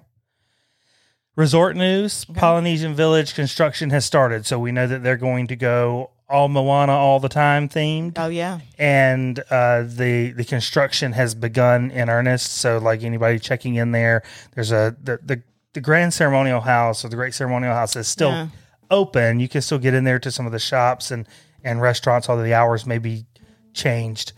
Resort 1.35 1.75
news: 1.75 2.25
Polynesian 2.25 2.95
Village 2.95 3.35
construction 3.35 3.89
has 3.89 4.05
started, 4.05 4.45
so 4.45 4.57
we 4.57 4.71
know 4.71 4.87
that 4.87 5.03
they're 5.03 5.17
going 5.17 5.47
to 5.47 5.55
go 5.57 6.11
all 6.29 6.47
Moana 6.47 6.93
all 6.93 7.19
the 7.19 7.27
time 7.29 7.67
themed, 7.69 8.13
Oh 8.17 8.29
yeah. 8.29 8.59
and 8.79 9.37
uh, 9.51 9.83
the 9.83 10.31
the 10.31 10.45
construction 10.45 11.11
has 11.11 11.35
begun 11.35 11.91
in 11.91 12.09
earnest. 12.09 12.53
So, 12.53 12.77
like 12.77 13.03
anybody 13.03 13.37
checking 13.37 13.75
in 13.75 13.91
there, 13.91 14.23
there's 14.55 14.71
a 14.71 14.95
the 15.03 15.19
the, 15.21 15.43
the 15.73 15.81
Grand 15.81 16.13
Ceremonial 16.13 16.61
House 16.61 17.03
or 17.03 17.09
the 17.09 17.17
Great 17.17 17.33
Ceremonial 17.33 17.73
House 17.73 17.97
is 17.97 18.07
still 18.07 18.29
Yeah. 18.31 18.47
open. 18.89 19.41
You 19.41 19.49
can 19.49 19.61
still 19.61 19.77
get 19.79 19.93
in 19.93 20.05
there 20.05 20.19
to 20.19 20.31
some 20.31 20.45
of 20.45 20.53
the 20.53 20.59
shops 20.59 21.11
and 21.11 21.27
and 21.65 21.81
restaurants, 21.81 22.29
although 22.29 22.43
the 22.43 22.53
hours 22.53 22.85
may 22.85 22.97
be 22.97 23.25
changed. 23.73 24.31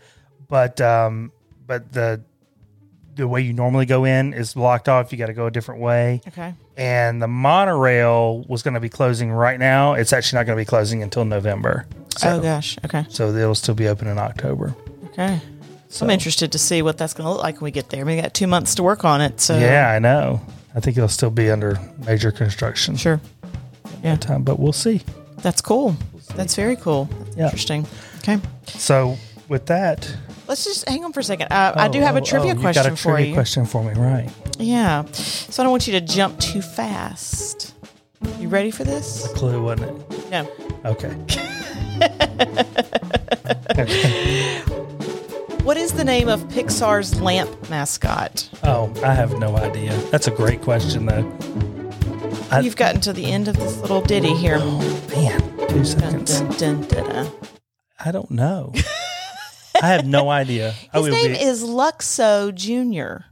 But 0.48 0.80
um, 0.80 1.30
but 1.64 1.92
the 1.92 2.22
the 3.18 3.28
way 3.28 3.42
you 3.42 3.52
normally 3.52 3.84
go 3.84 4.04
in 4.04 4.32
is 4.32 4.54
blocked 4.54 4.88
off. 4.88 5.12
You 5.12 5.18
got 5.18 5.26
to 5.26 5.34
go 5.34 5.46
a 5.46 5.50
different 5.50 5.80
way. 5.80 6.22
Okay. 6.28 6.54
And 6.76 7.20
the 7.20 7.28
monorail 7.28 8.44
was 8.48 8.62
going 8.62 8.74
to 8.74 8.80
be 8.80 8.88
closing 8.88 9.30
right 9.30 9.58
now. 9.58 9.94
It's 9.94 10.12
actually 10.12 10.38
not 10.38 10.46
going 10.46 10.56
to 10.56 10.60
be 10.60 10.66
closing 10.66 11.02
until 11.02 11.24
November. 11.24 11.86
So, 12.16 12.36
oh 12.36 12.40
gosh. 12.40 12.78
Okay. 12.84 13.04
so 13.08 13.28
it'll 13.28 13.54
still 13.54 13.74
be 13.74 13.88
open 13.88 14.08
in 14.08 14.18
October. 14.18 14.74
Okay. 15.06 15.40
So 15.88 16.06
I'm 16.06 16.10
interested 16.10 16.52
to 16.52 16.58
see 16.58 16.82
what 16.82 16.98
that's 16.98 17.14
going 17.14 17.26
to 17.26 17.32
look 17.32 17.42
like 17.42 17.56
when 17.56 17.64
we 17.64 17.70
get 17.70 17.90
there. 17.90 18.04
We 18.04 18.20
got 18.20 18.34
two 18.34 18.46
months 18.46 18.74
to 18.76 18.82
work 18.82 19.04
on 19.04 19.20
it. 19.20 19.40
So 19.40 19.58
Yeah, 19.58 19.90
I 19.90 19.98
know. 19.98 20.40
I 20.74 20.80
think 20.80 20.96
it'll 20.96 21.08
still 21.08 21.30
be 21.30 21.50
under 21.50 21.78
major 22.06 22.30
construction 22.30 22.96
Sure. 22.96 23.20
Yeah. 24.02 24.16
time, 24.16 24.36
um, 24.36 24.42
but 24.44 24.60
we'll 24.60 24.72
see. 24.72 25.02
That's 25.38 25.60
cool. 25.60 25.96
That's 26.36 26.54
very 26.54 26.76
cool. 26.76 27.06
That's 27.06 27.36
Yeah. 27.36 27.44
Interesting. 27.46 27.86
Okay. 28.18 28.38
So 28.66 29.16
with 29.48 29.66
that, 29.66 30.14
Let's 30.48 30.64
just 30.64 30.88
hang 30.88 31.04
on 31.04 31.12
for 31.12 31.20
a 31.20 31.22
second. 31.24 31.48
Uh, 31.52 31.74
I 31.76 31.88
do 31.88 32.00
have 32.00 32.16
a 32.16 32.20
Oh, 32.20 32.24
trivia 32.24 32.52
oh, 32.52 32.54
you 32.54 32.60
question 32.60 32.82
got 32.84 32.92
a 32.92 32.96
for 32.96 33.10
trivia 33.12 33.26
you. 33.26 33.34
question 33.34 33.66
for 33.66 33.84
me, 33.84 33.92
right? 33.92 34.30
Yeah. 34.58 35.04
So 35.12 35.62
I 35.62 35.64
don't 35.64 35.70
want 35.70 35.86
you 35.86 35.92
to 35.92 36.00
jump 36.00 36.38
too 36.40 36.62
fast. 36.62 37.74
You 38.38 38.48
ready 38.48 38.70
for 38.70 38.82
this? 38.84 39.26
A 39.30 39.34
Clue, 39.34 39.62
wasn't 39.62 39.90
it? 40.10 40.30
No. 40.30 40.50
Okay. 40.86 41.14
What 45.68 45.76
is 45.76 45.92
the 45.92 46.04
name 46.04 46.28
of 46.28 46.40
Pixar's 46.44 47.20
lamp 47.20 47.68
mascot? 47.68 48.48
Oh, 48.64 48.90
I 49.04 49.12
have 49.12 49.38
no 49.38 49.54
idea. 49.58 49.92
That's 50.10 50.26
a 50.26 50.30
great 50.30 50.62
question, 50.62 51.04
though. 51.04 51.30
I- 52.50 52.60
You've 52.60 52.76
gotten 52.76 53.02
to 53.02 53.12
the 53.12 53.26
end 53.30 53.48
of 53.48 53.56
this 53.58 53.76
little 53.78 54.00
ditty 54.00 54.32
here. 54.34 54.56
Oh 54.58 54.78
man, 55.14 55.68
two 55.68 55.84
seconds. 55.84 56.40
dun, 56.40 56.50
dun, 56.56 56.88
dun, 56.88 57.08
dun. 57.10 57.32
I 58.02 58.12
don't 58.12 58.30
know. 58.30 58.72
I 59.82 59.88
have 59.88 60.06
no 60.06 60.28
idea. 60.30 60.72
His 60.92 61.06
name 61.08 61.32
be- 61.32 61.40
is 61.40 61.62
Luxo 61.64 62.54
Jr. 62.54 63.24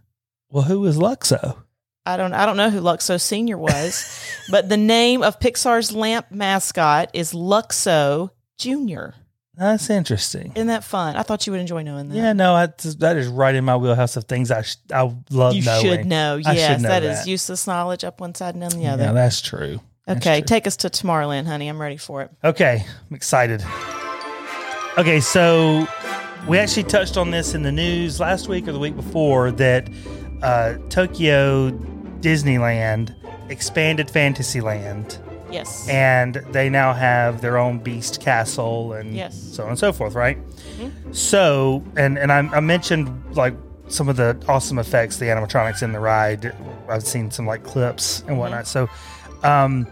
well. 0.51 0.65
Who 0.65 0.85
is 0.87 0.97
Luxo? 0.97 1.57
I 2.05 2.17
don't 2.17 2.33
I 2.33 2.47
don't 2.47 2.57
know 2.57 2.71
who 2.71 2.81
Luxo 2.81 3.21
Senior 3.21 3.59
was, 3.59 4.05
but 4.51 4.69
the 4.69 4.77
name 4.77 5.23
of 5.23 5.41
Pixar's 5.41 5.93
lamp 5.93 6.27
mascot 6.31 7.11
is 7.15 7.33
Luxo 7.33 8.31
Jr. 8.59 9.17
That's 9.55 9.89
interesting. 9.89 10.53
Isn't 10.55 10.67
that 10.69 10.85
fun? 10.85 11.17
I 11.17 11.23
thought 11.23 11.47
you 11.47 11.51
would 11.53 11.61
enjoy 11.63 11.83
knowing 11.83 12.11
that. 12.11 12.15
Yeah, 12.15 12.33
no, 12.35 12.55
I, 12.55 12.67
that 12.99 13.17
is 13.17 13.27
right 13.27 13.55
in 13.55 13.65
my 13.65 13.75
wheelhouse 13.77 14.15
of 14.17 14.25
things 14.25 14.51
I 14.51 14.61
sh- 14.63 14.77
I 14.93 15.11
love 15.31 15.55
you 15.55 15.63
knowing. 15.63 15.81
should 15.83 16.05
know. 16.07 16.39
I 16.45 16.53
Yes, 16.53 16.73
should 16.75 16.83
know 16.83 16.89
that 16.91 17.03
is 17.03 17.27
useless 17.27 17.67
knowledge 17.67 18.05
up 18.05 18.21
one 18.21 18.35
side 18.35 18.55
and 18.55 18.61
down 18.61 18.71
the 18.79 18.85
Yeah, 18.85 18.93
other. 18.93 19.05
Yeah, 19.05 19.13
that's 19.13 19.41
true. 19.41 19.81
That's 20.07 20.19
okay, 20.25 20.41
true. 20.41 20.47
take 20.47 20.67
us 20.67 20.77
to 20.79 20.91
Tomorrowland, 20.91 21.47
honey. 21.47 21.69
I'm 21.69 21.81
ready 21.81 21.97
for 21.97 22.21
it. 22.23 22.31
Okay, 22.45 22.85
I'm 23.11 23.17
excited. 23.17 23.65
Okay, 24.99 25.21
so 25.21 25.87
we 26.47 26.59
actually 26.59 26.85
touched 26.85 27.17
on 27.17 27.31
this 27.31 27.55
in 27.55 27.63
the 27.63 27.73
news 27.73 28.21
last 28.21 28.49
week 28.49 28.69
or 28.69 28.73
the 28.73 28.79
week 28.79 28.95
before 28.97 29.51
that 29.53 29.89
uh, 30.43 30.75
Tokyo 30.89 31.71
Disneyland 32.21 33.15
expanded 33.51 34.11
Fantasyland 34.11 35.19
Yes. 35.51 35.89
and 35.89 36.35
they 36.51 36.69
now 36.69 36.93
have 36.93 37.41
their 37.41 37.57
own 37.57 37.79
Beast 37.79 38.21
Castle 38.21 38.93
and 38.95 39.15
Yes. 39.15 39.37
so 39.37 39.63
on 39.63 39.71
and 39.71 39.79
so 39.79 39.93
forth, 39.93 40.15
right? 40.15 40.39
So, 41.13 41.83
and 41.97 42.19
and 42.19 42.31
I, 42.33 42.39
I 42.39 42.61
mentioned 42.61 43.09
like 43.37 43.55
some 43.89 44.09
of 44.09 44.17
the 44.17 44.37
awesome 44.49 44.79
effects, 44.79 45.17
the 45.19 45.27
animatronics 45.27 45.83
in 45.83 45.93
the 45.93 46.01
ride. 46.01 46.53
I've 46.89 47.07
seen 47.07 47.31
some 47.31 47.47
like 47.47 47.63
clips 47.63 48.23
and 48.27 48.39
whatnot. 48.39 48.67
So, 48.67 48.89
um, 49.45 49.87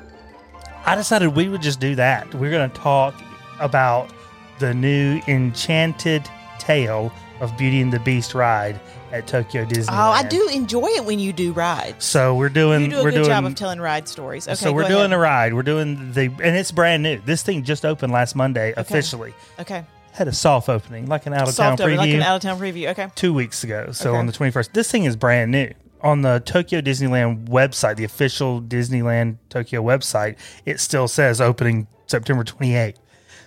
I 0.84 0.96
decided 0.96 1.28
we 1.36 1.48
would 1.48 1.62
just 1.62 1.78
do 1.80 1.94
that. 1.94 2.34
We're 2.34 2.50
going 2.50 2.68
to 2.68 2.76
talk 2.76 3.14
about 3.60 4.10
the 4.58 4.74
new 4.74 5.20
Enchanted 5.28 6.28
Tale 6.64 7.12
of 7.40 7.56
Beauty 7.58 7.80
and 7.80 7.92
the 7.92 7.98
Beast 8.00 8.34
ride 8.34 8.80
at 9.12 9.26
Tokyo 9.26 9.64
Disneyland. 9.64 9.88
oh, 9.90 10.10
I 10.10 10.22
do 10.24 10.48
enjoy 10.48 10.86
it 10.86 11.04
when 11.04 11.18
you 11.18 11.32
do 11.32 11.52
rides. 11.52 12.04
So 12.04 12.34
we're 12.34 12.48
doing. 12.48 12.82
you 12.82 12.88
do 12.88 12.98
a 13.00 13.02
we're 13.04 13.10
good 13.10 13.16
doing, 13.16 13.26
job 13.28 13.44
of 13.44 13.54
telling 13.54 13.80
ride 13.80 14.08
stories. 14.08 14.46
Okay, 14.48 14.54
so 14.54 14.72
we're 14.72 14.88
doing 14.88 15.00
ahead. 15.06 15.12
a 15.12 15.18
ride. 15.18 15.54
We're 15.54 15.62
doing 15.62 16.12
the, 16.12 16.22
and 16.26 16.56
it's 16.56 16.72
brand 16.72 17.02
new. 17.02 17.20
This 17.20 17.42
thing 17.42 17.62
just 17.64 17.84
opened 17.84 18.12
last 18.12 18.34
Monday 18.34 18.72
officially. 18.76 19.34
okay. 19.58 19.84
Had 20.12 20.28
a 20.28 20.32
soft 20.32 20.68
opening, 20.68 21.06
like 21.06 21.26
an 21.26 21.34
out 21.34 21.48
of 21.48 21.56
town 21.56 21.76
preview, 21.76 21.96
like 21.96 22.10
an 22.10 22.22
out 22.22 22.36
of 22.36 22.42
town 22.42 22.58
preview. 22.60 22.88
Okay. 22.90 23.08
two 23.16 23.34
weeks 23.34 23.64
ago. 23.64 23.90
So 23.90 24.10
Okay. 24.10 24.18
on 24.18 24.26
the 24.26 24.32
twenty 24.32 24.52
first, 24.52 24.72
this 24.72 24.88
thing 24.90 25.04
is 25.04 25.16
brand 25.16 25.50
new. 25.50 25.72
On 26.02 26.22
the 26.22 26.40
Tokyo 26.44 26.80
Disneyland 26.80 27.48
website, 27.48 27.96
the 27.96 28.04
official 28.04 28.62
Disneyland 28.62 29.38
Tokyo 29.48 29.82
website, 29.82 30.36
it 30.64 30.78
still 30.78 31.08
says 31.08 31.40
opening 31.40 31.88
September 32.06 32.44
twenty 32.44 32.76
eighth. 32.76 33.00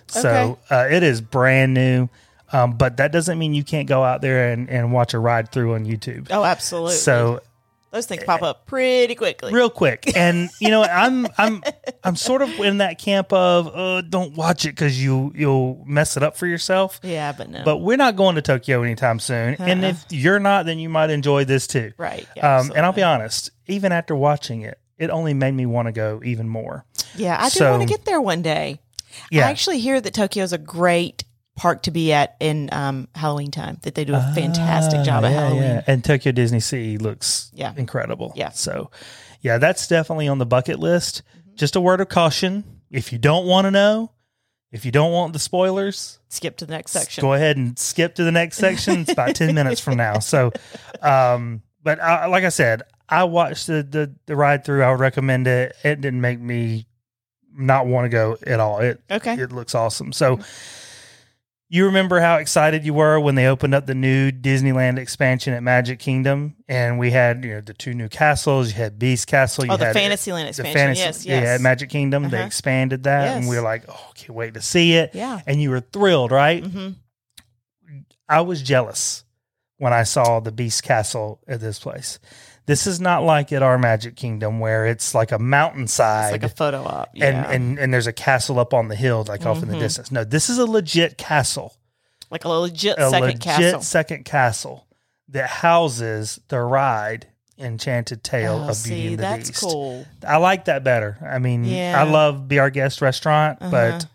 So 0.08 0.58
uh, 0.70 0.88
it 0.90 1.02
is 1.02 1.20
brand 1.22 1.72
new. 1.74 2.08
Um, 2.52 2.72
but 2.72 2.96
that 2.96 3.12
doesn't 3.12 3.38
mean 3.38 3.52
you 3.54 3.64
can't 3.64 3.88
go 3.88 4.02
out 4.02 4.22
there 4.22 4.52
and, 4.52 4.70
and 4.70 4.92
watch 4.92 5.12
a 5.14 5.18
ride 5.18 5.52
through 5.52 5.74
on 5.74 5.84
YouTube. 5.84 6.28
Oh, 6.30 6.44
absolutely. 6.44 6.94
So 6.94 7.40
those 7.90 8.06
things 8.06 8.22
pop 8.24 8.42
up 8.42 8.66
pretty 8.66 9.14
quickly. 9.14 9.52
real 9.52 9.70
quick 9.70 10.12
and 10.16 10.50
you 10.60 10.68
know 10.68 10.82
i'm 10.82 11.26
i'm 11.38 11.62
i'm 12.04 12.16
sort 12.16 12.42
of 12.42 12.50
in 12.60 12.78
that 12.78 12.98
camp 12.98 13.32
of 13.32 13.66
uh, 13.74 14.02
don't 14.02 14.36
watch 14.36 14.66
it 14.66 14.70
because 14.70 15.02
you 15.02 15.32
you'll 15.34 15.82
mess 15.86 16.14
it 16.16 16.22
up 16.22 16.36
for 16.36 16.46
yourself 16.46 17.00
yeah, 17.02 17.32
but 17.32 17.48
no. 17.48 17.62
but 17.64 17.78
we're 17.78 17.96
not 17.96 18.14
going 18.14 18.34
to 18.34 18.42
tokyo 18.42 18.82
anytime 18.82 19.18
soon 19.18 19.54
and 19.58 19.86
if 19.86 20.04
you're 20.10 20.38
not 20.38 20.66
then 20.66 20.78
you 20.78 20.90
might 20.90 21.08
enjoy 21.08 21.46
this 21.46 21.66
too 21.66 21.90
right. 21.96 22.28
Yeah, 22.36 22.58
um, 22.58 22.72
and 22.76 22.84
i'll 22.84 22.92
be 22.92 23.02
honest 23.02 23.52
even 23.66 23.90
after 23.90 24.14
watching 24.14 24.60
it 24.60 24.78
it 24.98 25.08
only 25.08 25.32
made 25.32 25.54
me 25.54 25.64
want 25.64 25.86
to 25.86 25.92
go 25.92 26.20
even 26.22 26.46
more 26.46 26.84
Yeah, 27.16 27.38
I 27.40 27.44
do 27.44 27.58
so- 27.58 27.70
want 27.70 27.88
to 27.88 27.88
get 27.88 28.04
there 28.04 28.20
one 28.20 28.42
day. 28.42 28.80
yeah 29.30 29.46
I 29.46 29.50
actually 29.50 29.78
hear 29.80 29.98
that 29.98 30.12
Tokyo 30.12 30.44
is 30.44 30.52
a 30.52 30.58
great 30.58 31.24
park 31.58 31.82
to 31.82 31.90
be 31.90 32.12
at 32.12 32.36
in 32.40 32.68
um, 32.72 33.08
Halloween 33.14 33.50
time. 33.50 33.78
That 33.82 33.94
they 33.94 34.04
do 34.04 34.14
a 34.14 34.32
fantastic 34.34 35.02
job 35.04 35.24
at 35.24 35.32
Ah, 35.32 35.34
yeah, 35.34 35.40
Halloween. 35.40 35.62
yeah. 35.62 35.82
and 35.86 36.02
tokyo 36.04 36.32
disney 36.32 36.60
sea 36.60 36.96
looks 36.98 37.50
Yeah. 37.54 37.74
incredible 37.76 38.32
Yeah. 38.36 38.50
so 38.50 38.90
yeah 39.42 39.58
that's 39.58 39.86
definitely 39.88 40.28
on 40.28 40.38
the 40.38 40.46
bucket 40.46 40.78
list 40.78 41.22
Mm-hmm. 41.36 41.56
just 41.56 41.76
a 41.76 41.80
word 41.80 42.00
of 42.00 42.08
caution 42.08 42.64
if 42.90 43.12
you 43.12 43.18
don't 43.18 43.46
want 43.46 43.66
to 43.66 43.70
know 43.70 44.12
if 44.72 44.84
you 44.84 44.90
don't 44.92 45.12
want 45.12 45.32
the 45.32 45.38
spoilers 45.38 46.18
Skip 46.30 46.58
to 46.58 46.66
the 46.66 46.72
next 46.72 46.90
section. 46.92 47.22
Go 47.22 47.32
ahead 47.32 47.56
and 47.56 47.78
skip 47.78 48.14
to 48.16 48.22
the 48.24 48.30
next 48.32 48.58
section. 48.58 49.00
It's 49.00 49.10
about 49.12 49.34
10 49.34 49.54
minutes 49.54 49.80
from 49.80 49.96
now. 49.96 50.18
So, 50.18 50.52
um, 51.00 51.62
but 51.82 51.98
I, 52.02 52.26
like 52.26 52.44
I 52.44 52.50
said, 52.50 52.82
I 53.08 53.24
watched 53.24 53.66
the, 53.66 53.82
the, 53.82 54.14
the 54.26 54.36
ride 54.36 54.66
through. 54.66 54.82
I 54.82 54.90
would 54.90 55.00
recommend 55.00 55.46
it. 55.46 55.74
It 55.82 56.02
didn't 56.02 56.20
make 56.20 56.38
me 56.38 56.86
not 57.56 57.86
want 57.86 58.04
to 58.04 58.08
go 58.10 58.36
at 58.46 58.60
all. 58.60 58.80
It, 58.80 59.00
Okay. 59.10 59.40
it 59.40 59.52
looks 59.52 59.74
awesome. 59.74 60.12
So, 60.12 60.38
you 61.70 61.84
remember 61.86 62.20
how 62.20 62.36
excited 62.36 62.84
you 62.84 62.94
were 62.94 63.20
when 63.20 63.34
they 63.34 63.46
opened 63.46 63.74
up 63.74 63.86
the 63.86 63.94
new 63.94 64.30
Disneyland 64.30 64.98
expansion 64.98 65.52
at 65.52 65.62
Magic 65.62 65.98
Kingdom, 65.98 66.56
and 66.66 66.98
we 66.98 67.10
had 67.10 67.44
you 67.44 67.50
know 67.54 67.60
the 67.60 67.74
two 67.74 67.92
new 67.94 68.08
castles. 68.08 68.68
You 68.68 68.74
had 68.76 68.98
Beast 68.98 69.26
Castle. 69.26 69.66
You 69.66 69.72
Oh, 69.72 69.76
the 69.76 69.86
had 69.86 69.94
Fantasyland 69.94 70.46
the 70.46 70.48
expansion. 70.50 70.74
fantasy, 70.96 71.28
yes, 71.28 71.42
yeah, 71.44 71.54
at 71.54 71.60
Magic 71.60 71.90
Kingdom. 71.90 72.30
They 72.30 72.38
Uh-huh. 72.38 72.46
expanded 72.46 73.02
that, 73.04 73.36
and 73.36 73.48
we 73.48 73.56
were 73.56 73.62
like, 73.62 73.84
"Oh, 73.88 74.10
can't 74.14 74.30
wait 74.34 74.54
to 74.54 74.62
see 74.62 74.94
it!" 74.94 75.10
Yeah. 75.14 75.40
and 75.46 75.60
you 75.60 75.70
were 75.70 75.80
thrilled, 75.80 76.30
right? 76.30 76.64
hmm 76.64 76.90
I 78.28 78.42
was 78.42 78.60
jealous 78.62 79.24
when 79.78 79.92
I 79.92 80.02
saw 80.02 80.40
the 80.40 80.52
Beast 80.52 80.82
Castle 80.82 81.40
at 81.48 81.60
this 81.60 81.78
place. 81.78 82.18
This 82.68 82.86
is 82.86 83.00
not 83.00 83.24
like 83.24 83.50
at 83.52 83.62
our 83.62 83.78
Magic 83.78 84.14
Kingdom 84.14 84.60
where 84.60 84.86
it's 84.86 85.14
like 85.14 85.32
a 85.32 85.36
It's 85.36 85.42
mountainside 85.42 86.30
like 86.32 86.42
a 86.44 86.48
photo 86.48 86.84
op. 86.84 87.08
Yeah. 87.14 87.26
and, 87.26 87.46
and 87.52 87.78
and 87.78 87.92
there's 87.94 88.06
a 88.06 88.12
castle 88.12 88.60
up 88.60 88.72
on 88.72 88.86
the 88.88 88.94
hill, 88.94 89.24
like 89.26 89.44
off 89.44 89.62
in 89.62 89.68
the 89.68 89.74
Mhm. 89.76 89.80
distance. 89.80 90.12
No, 90.12 90.22
this 90.22 90.48
is 90.50 90.58
a 90.58 90.66
legit 90.66 91.18
castle, 91.18 91.74
like 92.30 92.44
a 92.44 92.48
legit 92.50 92.98
a 92.98 93.08
second 93.10 93.26
legit 93.26 93.40
castle. 93.40 93.80
second 93.82 94.24
castle 94.24 94.86
that 95.30 95.48
houses 95.48 96.38
the 96.48 96.60
ride 96.60 97.26
Enchanted 97.58 98.22
Tale 98.22 98.52
Oh, 98.66 98.68
of 98.68 98.84
Beauty 98.84 99.00
see, 99.00 99.06
and 99.08 99.18
the 99.18 99.22
that's 99.22 99.48
Beast. 99.50 99.62
cool. 99.62 100.06
I 100.26 100.36
like 100.36 100.66
that 100.66 100.84
better. 100.84 101.18
I 101.26 101.38
mean, 101.38 101.64
Yeah. 101.64 101.94
I 102.00 102.04
love 102.04 102.46
Be 102.46 102.58
Our 102.60 102.70
Guest 102.70 103.00
restaurant, 103.02 103.58
Uh-huh. 103.60 103.70
but 103.70 104.06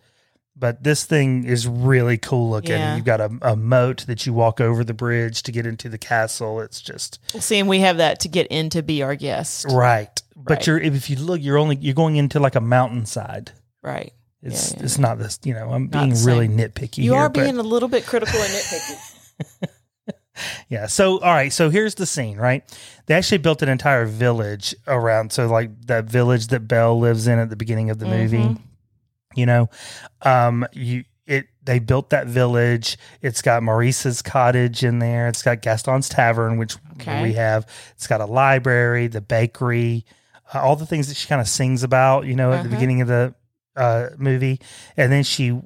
but 0.63 0.81
this 0.81 1.03
thing 1.03 1.43
is 1.43 1.67
really 1.67 2.17
cool 2.17 2.49
looking. 2.49 2.71
Yeah. 2.71 2.95
You've 2.95 3.03
got 3.03 3.19
a, 3.19 3.29
a 3.41 3.55
moat 3.57 4.05
that 4.07 4.25
you 4.25 4.31
walk 4.31 4.61
over 4.61 4.85
the 4.85 4.93
bridge 4.93 5.43
to 5.43 5.51
get 5.51 5.65
into 5.65 5.89
the 5.89 5.97
castle. 5.97 6.61
It's 6.61 6.79
just 6.79 7.19
See, 7.37 7.59
and 7.59 7.67
we 7.67 7.79
have 7.79 7.97
that 7.97 8.21
to 8.21 8.29
get 8.29 8.47
in 8.47 8.69
to 8.69 8.81
be 8.81 9.03
our 9.03 9.15
guest. 9.15 9.65
right. 9.69 10.21
But 10.37 10.65
you're 10.65 10.77
if 10.79 11.09
you 11.09 11.17
look, 11.17 11.41
you're 11.43 11.57
only 11.57 11.75
you're 11.75 11.93
going 11.93 12.15
into 12.15 12.39
like 12.39 12.55
a 12.55 12.61
mountainside. 12.61 13.51
Right. 13.81 14.13
It's 14.41 14.71
Yeah, 14.71 14.77
yeah. 14.79 14.83
it's 14.85 14.97
not 14.97 15.19
this. 15.19 15.37
You 15.43 15.53
know, 15.53 15.69
I'm 15.73 15.89
Not 15.89 15.91
being 16.09 16.23
really 16.23 16.47
nitpicky. 16.47 16.99
You 16.99 17.11
here, 17.11 17.21
are 17.23 17.29
but- 17.29 17.43
being 17.43 17.57
a 17.57 17.63
little 17.63 17.89
bit 17.89 18.05
critical 18.05 18.39
and 18.39 18.49
nitpicky. 18.49 19.67
Yeah. 20.67 20.87
So, 20.87 21.19
all 21.19 21.33
right. 21.33 21.53
So 21.53 21.69
here's 21.69 21.93
the 21.95 22.07
scene, 22.07 22.37
right? 22.37 22.63
They 23.05 23.13
actually 23.13 23.37
built 23.37 23.61
an 23.61 23.69
entire 23.69 24.05
village 24.05 24.73
around. 24.87 25.31
So, 25.31 25.45
like 25.47 25.69
that 25.87 26.05
village 26.05 26.47
that 26.47 26.61
Belle 26.67 26.97
lives 26.99 27.27
in 27.27 27.37
at 27.37 27.49
the 27.51 27.55
beginning 27.55 27.91
of 27.91 27.99
the 27.99 28.05
movie, 28.07 28.37
Mhm. 28.39 28.59
You 29.35 29.45
know, 29.45 29.69
um, 30.21 30.65
you, 30.73 31.03
it, 31.25 31.47
they 31.63 31.79
built 31.79 32.09
that 32.09 32.27
village. 32.27 32.97
It's 33.21 33.41
got 33.41 33.63
Maurice's 33.63 34.21
cottage 34.21 34.83
in 34.83 34.99
there. 34.99 35.27
It's 35.27 35.41
got 35.41 35.61
Gaston's 35.61 36.09
tavern, 36.09 36.57
which 36.57 36.75
Okay. 36.99 37.21
we 37.21 37.33
have. 37.33 37.65
It's 37.95 38.07
got 38.07 38.21
a 38.21 38.25
library, 38.25 39.07
the 39.07 39.21
bakery, 39.21 40.05
uh, 40.53 40.59
all 40.61 40.75
the 40.75 40.85
things 40.85 41.07
that 41.07 41.15
she 41.15 41.27
kind 41.27 41.39
of 41.41 41.47
sings 41.47 41.81
about, 41.83 42.25
you 42.25 42.35
know, 42.35 42.51
at 42.51 42.57
the 42.63 42.67
Uh-huh. 42.67 42.75
beginning 42.75 43.01
of 43.01 43.07
the 43.07 43.33
uh, 43.75 44.09
movie. 44.17 44.59
And 44.97 45.11
then 45.11 45.23
she 45.23 45.59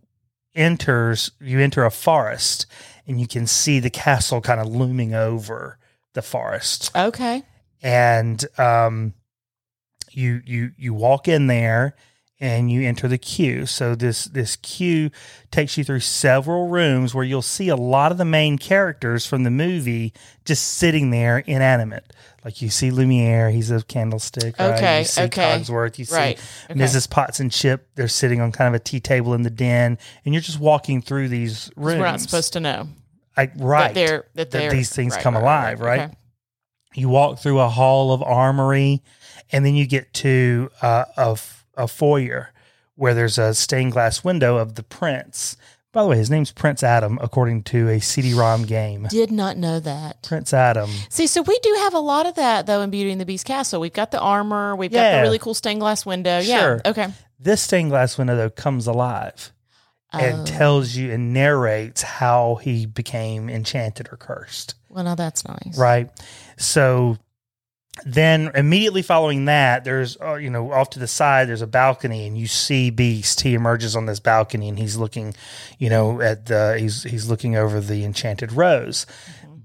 enters, 0.56 1.32
you 1.40 1.60
enter 1.60 1.86
a 1.86 1.92
forest 1.92 2.66
and 3.08 3.20
you 3.20 3.28
can 3.28 3.48
see 3.48 3.80
the 3.80 3.90
castle 3.90 4.42
kind 4.42 4.60
of 4.60 4.68
looming 4.68 5.14
over 5.14 5.78
the 6.14 6.22
forest 6.22 6.92
Okay. 6.96 7.44
and 7.84 8.44
um, 8.60 9.14
you 10.12 10.42
you 10.46 10.72
you 10.78 10.94
walk 10.94 11.28
in 11.28 11.46
there 11.48 11.96
and 12.39 12.72
you 12.72 12.82
enter 12.88 13.08
the 13.08 13.17
queue. 13.17 13.65
So 13.65 13.96
this 13.96 14.25
this 14.25 14.56
queue 14.58 15.10
takes 15.51 15.77
you 15.77 15.84
through 15.84 16.01
several 16.01 16.67
rooms 16.67 17.15
where 17.15 17.24
you'll 17.24 17.41
see 17.41 17.70
a 17.70 17.75
lot 17.75 18.12
of 18.12 18.17
the 18.17 18.25
main 18.25 18.58
characters 18.58 19.25
from 19.25 19.44
the 19.44 19.51
movie 19.51 20.13
just 20.46 20.63
sitting 20.63 21.10
there 21.10 21.39
inanimate. 21.39 22.13
Like 22.46 22.62
you 22.62 22.70
see 22.70 22.91
Lumiere, 22.91 23.50
he's 23.50 23.72
a 23.72 23.84
candlestick. 23.84 24.58
Right? 24.58 24.75
Okay, 24.75 25.00
You 25.00 25.06
see 25.06 25.22
okay. 25.24 25.60
Cogsworth, 25.60 25.98
you 26.00 26.06
see 26.06 26.15
Right, 26.15 26.39
okay. 26.70 26.79
Mrs. 26.79 27.10
Potts 27.10 27.39
and 27.39 27.51
Chip. 27.51 27.89
They're 27.96 28.08
sitting 28.08 28.39
on 28.39 28.51
kind 28.51 28.74
of 28.74 28.79
a 28.79 28.84
tea 28.84 29.00
table 29.00 29.34
in 29.34 29.41
the 29.41 29.50
den, 29.50 29.98
and 30.24 30.34
you're 30.34 30.41
just 30.41 30.60
walking 30.60 31.01
through 31.01 31.27
these 31.29 31.70
rooms. 31.75 32.00
We're 32.00 32.06
not 32.06 32.22
supposed 32.22 32.53
to 32.53 32.60
know 32.60 32.88
like 33.38 33.51
right 33.58 33.94
that 33.94 33.94
they're 33.94 34.25
that 34.36 34.51
they're 34.51 34.72
these 34.72 34.94
things 34.94 35.13
right, 35.13 35.24
come 35.24 35.36
right, 35.36 35.41
alive, 35.41 35.79
right? 35.79 36.00
okay. 36.01 36.13
you 36.96 37.08
walk 37.08 37.39
through 37.39 37.60
a 37.60 37.70
hall 37.70 38.12
of 38.12 38.24
armory 38.24 39.03
and 39.51 39.63
then 39.65 39.75
you 39.75 39.86
get 39.86 40.13
to 40.13 40.70
uh, 40.82 41.06
a, 41.15 41.38
a 41.77 41.88
foyer 41.88 42.51
where 42.96 43.13
there's 43.13 43.38
a 43.38 43.53
stained 43.53 43.91
glass 43.93 44.24
window 44.24 44.57
of 44.57 44.75
the 44.75 44.84
prince 44.84 45.55
by 45.93 46.01
the 46.03 46.10
way 46.10 46.17
his 46.17 46.29
name's 46.29 46.51
prince 46.51 46.84
adam 46.84 47.17
according 47.22 47.63
to 47.63 47.88
a 47.89 48.00
cd-rom 48.00 48.63
game 48.65 49.07
Did 49.10 49.31
not 49.31 49.55
know 49.57 49.79
that. 49.79 50.22
prince 50.24 50.53
adam 50.53 50.89
See, 51.10 51.27
so 51.27 51.41
we 51.43 51.57
do 51.60 51.74
have 51.84 51.93
a 51.93 52.00
lot 52.00 52.25
of 52.25 52.36
that 52.36 52.65
though 52.65 52.81
in 52.81 52.89
Beauty 52.89 53.12
and 53.12 53.22
the 53.22 53.25
Beast 53.25 53.46
Castle. 53.46 53.79
We've 53.79 53.93
got 53.93 54.12
the 54.12 54.19
armor, 54.19 54.75
we've 54.75 54.91
got 54.91 55.17
the 55.17 55.22
really 55.22 55.39
cool 55.39 55.53
stained 55.53 55.79
glass 55.79 56.05
window. 56.05 56.41
Sure. 56.41 56.81
Yeah. 56.84 56.89
Okay. 56.91 57.07
this 57.39 57.62
stained 57.62 57.89
glass 57.91 58.17
window 58.17 58.36
though 58.36 58.50
comes 58.50 58.88
alive 58.88 59.51
and 60.12 60.41
Oh. 60.41 60.46
tells 60.46 60.96
you 60.96 61.12
and 61.12 61.34
narrates 61.34 62.01
how 62.01 62.55
he 62.63 62.86
became 62.86 63.50
enchanted 63.50 64.07
or 64.12 64.17
cursed 64.17 64.75
Well, 64.89 65.03
now 65.03 65.15
that's 65.15 65.48
nice. 65.48 65.77
right? 65.77 66.10
So 66.57 67.17
then 68.06 68.51
immediately 68.56 69.01
following 69.01 69.46
that, 69.46 69.84
there's 69.84 70.18
uh, 70.22 70.36
you 70.36 70.50
know 70.50 70.72
off 70.72 70.89
to 70.92 71.00
the 71.00 71.08
side 71.08 71.48
there's 71.50 71.62
a 71.62 71.68
balcony 71.68 72.27
and 72.27 72.38
you 72.38 72.48
see 72.48 72.89
Beast. 72.89 73.42
He 73.42 73.54
emerges 73.54 73.96
on 73.96 74.06
this 74.06 74.20
balcony 74.20 74.70
and 74.70 74.77
he's 74.80 74.98
looking, 74.98 75.34
you 75.80 75.89
know, 75.89 76.22
at 76.22 76.46
the 76.46 76.77
he's 76.80 77.04
he's 77.04 77.30
looking 77.30 77.56
over 77.56 77.80
the 77.82 78.04
enchanted 78.06 78.51
rose. 78.54 79.06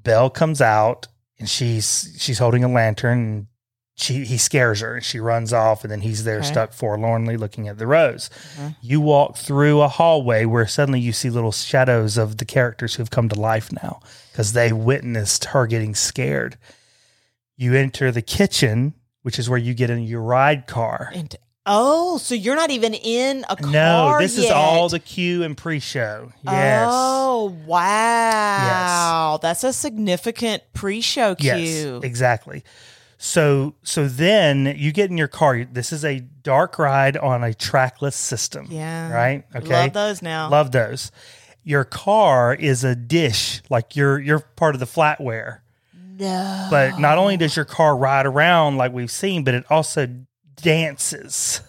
Belle 0.02 0.30
comes 0.30 0.60
out 0.60 1.06
and 1.38 1.48
she's 1.48 2.14
she's 2.18 2.38
holding 2.38 2.64
a 2.64 2.68
lantern. 2.68 3.18
And 3.18 3.46
she 3.94 4.24
he 4.24 4.38
scares 4.38 4.80
her 4.80 4.94
and 4.96 5.04
she 5.04 5.20
runs 5.20 5.52
off 5.52 5.84
and 5.84 5.90
then 5.92 6.00
he's 6.00 6.24
there 6.24 6.38
Okay. 6.38 6.46
stuck 6.46 6.72
forlornly 6.72 7.36
looking 7.36 7.68
at 7.68 7.76
the 7.76 7.86
rose. 7.86 8.30
You 8.80 9.02
walk 9.02 9.36
through 9.36 9.82
a 9.82 9.88
hallway 9.88 10.46
where 10.46 10.66
suddenly 10.66 10.98
you 10.98 11.12
see 11.12 11.28
little 11.28 11.52
shadows 11.52 12.16
of 12.16 12.38
the 12.38 12.46
characters 12.46 12.94
who've 12.94 13.10
come 13.10 13.28
to 13.28 13.38
life 13.38 13.70
now 13.70 14.00
because 14.32 14.54
they 14.54 14.72
witnessed 14.72 15.44
her 15.46 15.66
getting 15.66 15.94
scared. 15.94 16.56
You 17.62 17.74
enter 17.74 18.10
the 18.10 18.22
kitchen, 18.22 18.94
which 19.22 19.38
is 19.38 19.48
where 19.48 19.58
you 19.58 19.72
get 19.72 19.88
in 19.88 20.02
your 20.02 20.20
ride 20.20 20.66
car. 20.66 21.12
And 21.14 21.34
oh, 21.64 22.18
so 22.18 22.34
you're 22.34 22.56
not 22.56 22.70
even 22.70 22.92
in 22.92 23.44
a 23.48 23.54
car 23.54 23.70
No, 23.70 24.16
this 24.18 24.36
is 24.36 24.50
all 24.50 24.88
the 24.88 24.98
queue 24.98 25.44
and 25.44 25.56
pre-show. 25.56 26.32
Yes. 26.42 26.88
Oh 26.90 27.56
wow, 27.66 29.32
Yes. 29.34 29.42
that's 29.42 29.64
a 29.64 29.72
significant 29.72 30.64
pre-show 30.72 31.36
queue. 31.36 31.48
Yes, 31.50 32.00
exactly. 32.02 32.64
So 33.16 33.76
so 33.84 34.08
then 34.08 34.74
you 34.76 34.90
get 34.90 35.10
in 35.10 35.16
your 35.16 35.28
car. 35.28 35.64
This 35.64 35.92
is 35.92 36.04
a 36.04 36.18
dark 36.18 36.80
ride 36.80 37.16
on 37.16 37.44
a 37.44 37.54
trackless 37.54 38.16
system. 38.16 38.66
Yeah. 38.70 39.12
Right? 39.12 39.44
Okay. 39.54 39.68
Love 39.84 39.92
those 39.92 40.22
now. 40.22 40.50
Love 40.50 40.72
those. 40.72 41.12
Your 41.62 41.84
car 41.84 42.52
is 42.52 42.82
a 42.82 42.96
dish, 42.96 43.62
like 43.70 43.94
you're 43.94 44.18
you're 44.18 44.40
part 44.40 44.74
of 44.74 44.80
the 44.80 44.86
flatware. 44.86 45.60
No. 46.22 46.68
But 46.70 46.98
not 46.98 47.18
only 47.18 47.36
does 47.36 47.54
your 47.56 47.64
car 47.64 47.96
ride 47.96 48.26
around 48.26 48.76
like 48.78 48.92
we've 48.92 49.10
seen, 49.10 49.44
but 49.44 49.54
it 49.54 49.64
also 49.70 50.06
dances. 50.56 51.60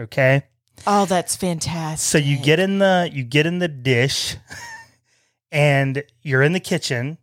Okay? 0.00 0.44
Oh, 0.86 1.04
that's 1.06 1.36
fantastic. 1.36 1.98
So 1.98 2.18
you 2.18 2.38
get 2.38 2.58
in 2.60 2.78
the 2.78 3.10
you 3.12 3.24
get 3.24 3.46
in 3.46 3.58
the 3.58 3.68
dish 3.68 4.36
and 5.52 6.02
you're 6.22 6.42
in 6.42 6.52
the 6.52 6.60
kitchen 6.60 7.18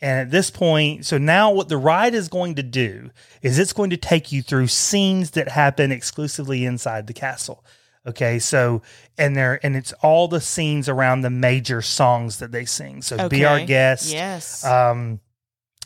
and 0.00 0.20
at 0.20 0.30
this 0.30 0.50
point 0.50 1.04
so 1.04 1.18
now 1.18 1.50
what 1.50 1.68
the 1.68 1.76
ride 1.76 2.14
is 2.14 2.28
going 2.28 2.54
to 2.54 2.62
do 2.62 3.10
is 3.42 3.58
it's 3.58 3.72
going 3.72 3.90
to 3.90 3.96
take 3.96 4.30
you 4.32 4.42
through 4.42 4.66
scenes 4.68 5.32
that 5.32 5.48
happen 5.48 5.92
exclusively 5.92 6.64
inside 6.64 7.06
the 7.06 7.12
castle. 7.14 7.64
Okay, 8.06 8.38
so 8.38 8.80
and 9.18 9.36
there 9.36 9.60
and 9.62 9.76
it's 9.76 9.92
all 10.02 10.28
the 10.28 10.40
scenes 10.40 10.88
around 10.88 11.20
the 11.20 11.30
major 11.30 11.82
songs 11.82 12.38
that 12.38 12.52
they 12.52 12.64
sing. 12.64 13.02
So 13.02 13.28
be 13.28 13.44
our 13.44 13.56
Okay. 13.56 13.66
guest. 13.66 14.12
Yes. 14.12 14.64
Um 14.64 15.20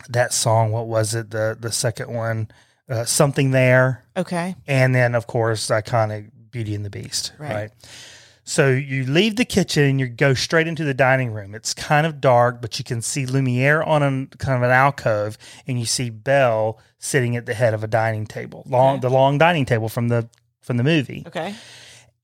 that 0.08 0.32
song, 0.32 0.72
what 0.72 0.86
was 0.86 1.14
it? 1.14 1.30
The 1.30 1.56
the 1.58 1.72
second 1.72 2.12
one, 2.12 2.48
uh, 2.88 3.04
something 3.04 3.50
there 3.52 4.04
okay. 4.16 4.54
and 4.66 4.94
then 4.94 5.14
of 5.14 5.26
course 5.26 5.68
iconic 5.68 6.30
Beauty 6.50 6.74
and 6.74 6.84
the 6.84 6.90
Beast, 6.90 7.32
Right. 7.38 7.54
right. 7.54 7.70
So 8.44 8.70
you 8.70 9.04
leave 9.04 9.36
the 9.36 9.44
kitchen 9.44 9.84
and 9.84 10.00
you 10.00 10.08
go 10.08 10.34
straight 10.34 10.66
into 10.66 10.82
the 10.82 10.92
dining 10.94 11.32
room. 11.32 11.54
It's 11.54 11.72
kind 11.72 12.04
of 12.06 12.20
dark, 12.20 12.60
but 12.60 12.76
you 12.76 12.84
can 12.84 13.00
see 13.00 13.24
Lumiere 13.24 13.82
on 13.84 14.02
a 14.02 14.36
kind 14.36 14.56
of 14.56 14.62
an 14.64 14.70
alcove, 14.72 15.38
and 15.66 15.78
you 15.78 15.86
see 15.86 16.10
Belle 16.10 16.78
sitting 16.98 17.36
at 17.36 17.46
the 17.46 17.54
head 17.54 17.72
of 17.72 17.84
a 17.84 17.86
dining 17.86 18.26
table, 18.26 18.64
long 18.66 18.98
the 19.00 19.08
long 19.10 19.38
dining 19.38 19.64
table 19.64 19.88
from 19.88 20.08
the 20.08 20.28
from 20.60 20.76
the 20.76 20.82
movie. 20.84 21.22
Okay. 21.26 21.54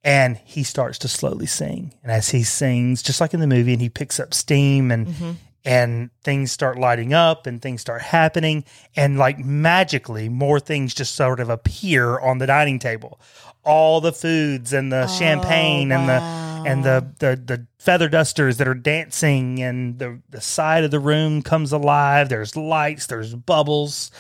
And 0.05 0.37
he 0.45 0.63
starts 0.65 0.99
to 0.99 1.09
slowly 1.09 1.47
sing, 1.47 1.95
and 2.03 2.11
as 2.11 2.31
he 2.31 2.43
sings, 2.43 3.01
just 3.03 3.21
like 3.21 3.33
in 3.33 3.41
the 3.41 3.47
movie, 3.47 3.73
and 3.73 3.81
he 3.83 3.89
picks 3.89 4.19
up 4.21 4.35
steam 4.35 4.91
and 4.91 5.07
Mm-hmm. 5.07 5.31
And 5.69 6.11
things 6.25 6.51
start 6.51 6.79
lighting 6.79 7.13
up 7.13 7.47
and 7.47 7.61
things 7.61 7.83
start 7.83 8.01
happening. 8.01 8.65
And 8.97 9.19
like 9.19 9.39
magically 9.39 10.29
more 10.29 10.59
things 10.59 10.95
just 10.95 11.15
sort 11.15 11.41
of 11.41 11.51
appear 11.51 12.19
on 12.19 12.39
the 12.39 12.47
dining 12.47 12.79
table. 12.79 13.21
All 13.65 14.01
the 14.01 14.13
foods 14.13 14.73
and 14.73 14.91
the 14.91 15.05
oh, 15.05 15.07
champagne 15.07 15.93
and 15.93 16.09
the 16.09 16.49
and 16.69 16.85
the, 16.85 17.07
the 17.19 17.37
the 17.37 17.67
feather 17.79 18.09
dusters 18.09 18.57
that 18.57 18.67
are 18.67 18.75
dancing 18.75 19.63
and 19.63 19.99
the 19.99 20.21
the 20.31 20.41
side 20.41 20.85
of 20.85 20.91
the 20.91 21.01
room 21.01 21.43
comes 21.43 21.71
alive. 21.71 22.31
There's 22.31 22.57
lights 22.57 23.07
there's 23.07 23.35
bubbles 23.35 24.11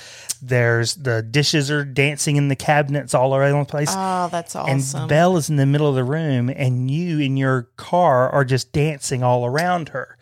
there's 0.41 0.95
the 0.95 1.23
dishes 1.23 1.71
are 1.71 1.85
dancing 1.85 2.37
in 2.37 2.49
the 2.49 2.57
cabinets 2.57 3.15
all 3.15 3.35
around 3.35 3.59
the 3.59 3.65
place. 3.65 3.89
Oh, 3.91 4.29
that's 4.31 4.55
awesome. 4.55 5.01
and 5.01 5.09
Belle 5.09 5.37
is 5.37 5.51
in 5.51 5.57
the 5.57 5.67
middle 5.67 5.89
of 5.89 5.95
the 5.95 6.05
room, 6.05 6.49
and 6.49 6.91
you 6.91 7.19
in 7.19 7.37
your 7.37 7.63
car 7.77 8.29
are 8.31 8.45
just 8.45 8.73
dancing 8.73 9.23
all 9.23 9.45
around 9.45 9.91
her, 9.91 10.17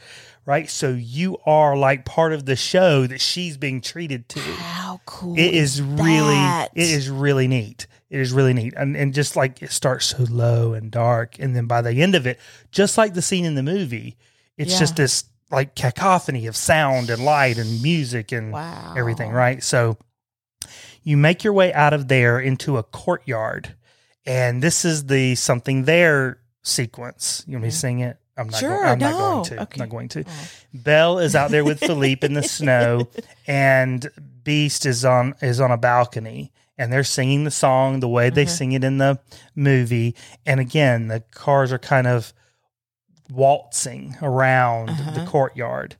right? 0.46 0.70
So 0.70 0.90
you 0.90 1.36
are 1.44 1.76
like 1.76 2.04
part 2.06 2.32
of 2.32 2.46
the 2.46 2.56
show 2.56 3.06
that 3.06 3.20
she's 3.20 3.56
being 3.58 3.80
treated 3.82 4.28
to. 4.30 4.40
How 4.40 5.00
cool. 5.04 5.34
It 5.36 5.52
is 5.54 5.82
really, 5.82 6.34
that? 6.34 6.70
it 6.74 6.88
is 6.88 7.10
really 7.10 7.48
neat. 7.48 7.86
It 8.08 8.20
is 8.20 8.32
really 8.32 8.54
neat, 8.54 8.72
and 8.76 8.96
and 8.96 9.12
just 9.12 9.34
like 9.34 9.60
it 9.62 9.72
starts 9.72 10.06
so 10.06 10.24
low 10.30 10.72
and 10.74 10.92
dark, 10.92 11.40
and 11.40 11.56
then 11.56 11.66
by 11.66 11.82
the 11.82 12.00
end 12.00 12.14
of 12.14 12.24
it, 12.24 12.38
just 12.70 12.96
like 12.96 13.14
the 13.14 13.20
scene 13.20 13.44
in 13.44 13.56
the 13.56 13.64
movie, 13.64 14.16
it's 14.56 14.72
Yeah. 14.74 14.78
just 14.78 14.96
this 14.96 15.24
like 15.50 15.74
cacophony 15.74 16.46
of 16.46 16.56
sound 16.56 17.10
and 17.10 17.24
light 17.24 17.58
and 17.58 17.82
music 17.82 18.30
and 18.30 18.52
Wow. 18.52 18.94
everything, 18.96 19.30
right? 19.32 19.60
So 19.62 19.98
you 21.02 21.16
make 21.16 21.42
your 21.44 21.52
way 21.52 21.72
out 21.72 21.92
of 21.92 22.06
there 22.08 22.38
into 22.40 22.78
a 22.78 22.82
courtyard, 22.84 23.74
and 24.24 24.62
this 24.62 24.84
is 24.84 25.06
the 25.06 25.34
something 25.34 25.84
there 25.84 26.38
sequence. 26.62 27.42
You 27.46 27.54
want 27.56 27.64
me 27.64 27.70
to 27.70 27.76
sing 27.76 27.98
it? 28.00 28.18
I'm 28.36 28.48
not. 28.48 28.60
Sure, 28.60 28.70
going, 28.70 28.84
I'm 28.84 28.98
not 28.98 29.12
going 29.12 29.44
to. 29.44 29.62
Okay. 29.62 29.74
I'm 29.74 29.78
not 29.78 29.88
going 29.90 30.08
to. 30.10 30.24
Belle 30.74 31.18
is 31.18 31.34
out 31.34 31.50
there 31.50 31.64
with 31.64 31.80
Philippe 31.88 32.24
in 32.26 32.34
the 32.34 32.42
snow, 32.42 33.08
and 33.46 34.08
Beast 34.44 34.84
is 34.86 35.04
on 35.04 35.34
is 35.40 35.60
on 35.60 35.70
a 35.70 35.76
balcony, 35.78 36.52
and 36.76 36.92
they're 36.92 37.02
singing 37.04 37.44
the 37.44 37.50
song 37.50 38.00
the 38.00 38.08
way 38.08 38.28
they 38.30 38.44
Mm-hmm. 38.44 38.50
sing 38.54 38.72
it 38.72 38.84
in 38.84 38.98
the 38.98 39.18
movie. 39.54 40.14
And 40.44 40.60
again, 40.60 41.08
the 41.08 41.20
cars 41.32 41.72
are 41.72 41.78
kind 41.78 42.06
of 42.06 42.32
waltzing 43.30 44.16
around 44.22 44.90
Uh-huh. 44.90 45.10
the 45.12 45.26
courtyard. 45.30 45.96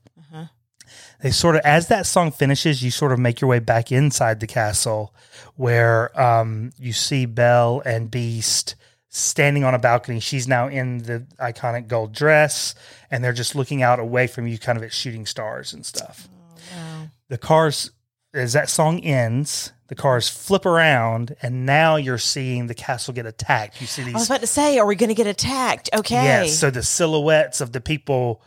They 1.23 1.31
sort 1.31 1.57
of, 1.57 1.63
as 1.65 1.89
that 1.89 2.05
song 2.05 2.31
finishes, 2.31 2.83
you 2.83 2.91
sort 2.91 3.11
of 3.11 3.19
make 3.19 3.41
your 3.41 3.49
way 3.49 3.59
back 3.59 3.91
inside 3.91 4.39
the 4.39 4.47
castle, 4.47 5.15
where 5.57 6.13
um, 6.21 6.73
you 6.79 6.93
see 6.93 7.25
Belle 7.25 7.83
and 7.87 8.11
Beast 8.11 8.75
standing 9.17 9.65
on 9.65 9.75
a 9.75 9.79
balcony. 9.79 10.21
She's 10.21 10.47
now 10.47 10.69
in 10.69 10.99
the 10.99 11.27
iconic 11.39 11.89
gold 11.89 12.13
dress, 12.13 12.75
and 13.11 13.25
they're 13.25 13.33
just 13.33 13.55
looking 13.55 13.83
out 13.83 13.99
away 13.99 14.27
from 14.27 14.47
you, 14.47 14.59
kind 14.59 14.77
of 14.77 14.85
at 14.85 14.93
shooting 14.93 15.25
stars 15.25 15.73
and 15.73 15.87
stuff. 15.87 16.29
Oh, 16.31 16.77
wow. 16.77 17.07
The 17.29 17.39
cars, 17.39 17.91
as 18.35 18.53
that 18.53 18.69
song 18.69 19.01
ends, 19.01 19.73
the 19.89 19.95
cars 19.95 20.29
flip 20.29 20.67
around, 20.67 21.35
and 21.41 21.65
now 21.65 21.97
you're 21.97 22.19
seeing 22.19 22.67
the 22.67 22.75
castle 22.75 23.15
get 23.15 23.25
attacked. 23.25 23.81
You 23.81 23.87
see 23.87 24.03
these. 24.03 24.15
I 24.15 24.19
was 24.19 24.29
about 24.29 24.43
to 24.43 24.47
say, 24.47 24.79
are 24.79 24.87
we 24.87 24.97
going 24.97 25.09
to 25.09 25.15
get 25.15 25.27
attacked? 25.27 25.89
Okay. 25.95 26.23
Yes. 26.23 26.59
So 26.59 26.71
the 26.71 26.83
silhouettes 26.83 27.61
of 27.61 27.73
the 27.73 27.81
people 27.81 28.43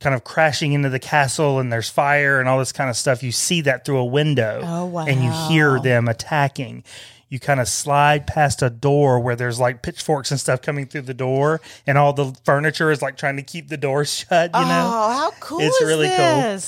kind 0.00 0.14
of 0.14 0.24
crashing 0.24 0.72
into 0.72 0.88
the 0.88 0.98
castle 0.98 1.58
and 1.58 1.72
there's 1.72 1.88
fire 1.88 2.40
and 2.40 2.48
all 2.48 2.58
this 2.58 2.72
kind 2.72 2.90
of 2.90 2.96
stuff. 2.96 3.22
You 3.22 3.32
see 3.32 3.60
that 3.62 3.84
through 3.84 3.98
a 3.98 4.04
window. 4.04 4.60
Oh, 4.62 4.86
wow. 4.86 5.06
And 5.06 5.22
you 5.22 5.30
hear 5.48 5.78
them 5.78 6.08
attacking. 6.08 6.84
You 7.30 7.38
kind 7.40 7.60
of 7.60 7.68
slide 7.68 8.26
past 8.26 8.60
a 8.60 8.68
door 8.68 9.18
where 9.20 9.36
there's 9.36 9.58
like 9.58 9.82
pitchforks 9.82 10.30
and 10.32 10.38
stuff 10.38 10.60
coming 10.60 10.86
through 10.86 11.02
the 11.02 11.14
door, 11.14 11.60
and 11.86 11.96
all 11.96 12.12
the 12.12 12.36
furniture 12.44 12.90
is 12.90 13.00
like 13.00 13.16
trying 13.16 13.36
to 13.36 13.42
keep 13.42 13.68
the 13.68 13.76
door 13.78 14.04
shut, 14.04 14.50
you 14.52 14.60
know? 14.60 14.90
oh, 14.92 15.12
how 15.16 15.30
cool 15.40 15.60
It's 15.60 15.80
really 15.80 16.08
cool. 16.08 16.60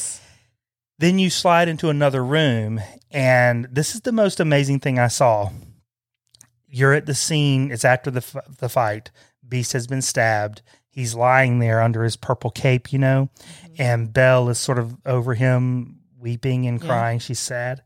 Then 0.99 1.19
you 1.19 1.31
slide 1.31 1.69
into 1.69 1.89
another 1.91 2.25
room, 2.25 2.81
and 3.11 3.67
this 3.71 3.95
is 3.95 4.03
the 4.03 4.13
most 4.13 4.39
amazing 4.41 4.79
thing 4.81 4.99
I 5.01 5.09
saw. 5.09 5.51
You're 6.69 6.93
at 6.95 7.07
the 7.07 7.15
scene. 7.15 7.71
It's 7.73 7.85
after 7.85 8.11
the 8.11 8.19
f- 8.21 8.57
the 8.59 8.69
fight. 8.69 9.11
Beast 9.47 9.73
has 9.73 9.87
been 9.87 10.01
stabbed. 10.01 10.63
He's 10.89 11.15
lying 11.15 11.59
there 11.59 11.83
under 11.83 12.05
his 12.05 12.17
purple 12.17 12.51
cape, 12.51 12.93
you 12.93 12.99
know, 12.99 13.31
mm-hmm. 13.41 13.75
and 13.83 14.13
Belle 14.13 14.49
is 14.49 14.59
sort 14.59 14.79
of 14.79 14.97
over 15.05 15.35
him, 15.35 15.99
weeping 16.19 16.67
and 16.67 16.81
Yeah. 16.81 16.87
crying. 16.87 17.19
She's 17.19 17.41
sad. 17.41 17.83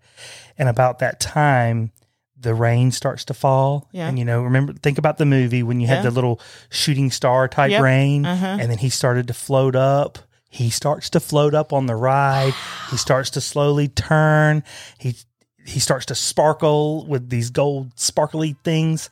And 0.59 0.69
about 0.69 0.99
that 0.99 1.19
time, 1.19 1.93
the 2.39 2.55
rain 2.55 2.91
starts 2.93 3.25
to 3.27 3.35
fall. 3.35 3.89
Yeah. 3.93 4.09
And 4.09 4.19
you 4.19 4.25
know, 4.25 4.43
remember, 4.43 4.73
think 4.75 4.99
about 4.99 5.19
the 5.19 5.25
movie 5.27 5.63
when 5.63 5.81
you 5.81 5.87
had 5.87 5.97
Yeah. 5.99 6.03
the 6.03 6.11
little 6.11 6.41
shooting 6.71 7.11
star 7.11 7.49
type 7.49 7.71
Yep. 7.71 7.83
rain, 7.83 8.27
Uh-huh. 8.27 8.59
and 8.61 8.71
then 8.71 8.79
he 8.79 8.91
started 8.91 9.27
to 9.29 9.35
float 9.35 9.75
up. 9.75 10.19
He 10.49 10.71
starts 10.71 11.11
to 11.11 11.21
float 11.21 11.55
up 11.55 11.73
on 11.73 11.87
the 11.87 11.97
ride. 11.97 12.55
he 12.91 12.97
starts 12.97 13.31
to 13.31 13.41
slowly 13.41 13.89
turn. 13.89 14.63
He 14.99 15.17
he 15.65 15.81
starts 15.81 16.07
to 16.07 16.15
sparkle 16.15 17.05
with 17.07 17.29
these 17.29 17.51
gold 17.51 17.91
sparkly 17.97 18.55
things, 18.63 19.11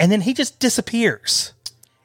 and 0.00 0.10
then 0.10 0.22
he 0.22 0.34
just 0.34 0.58
disappears. 0.58 1.52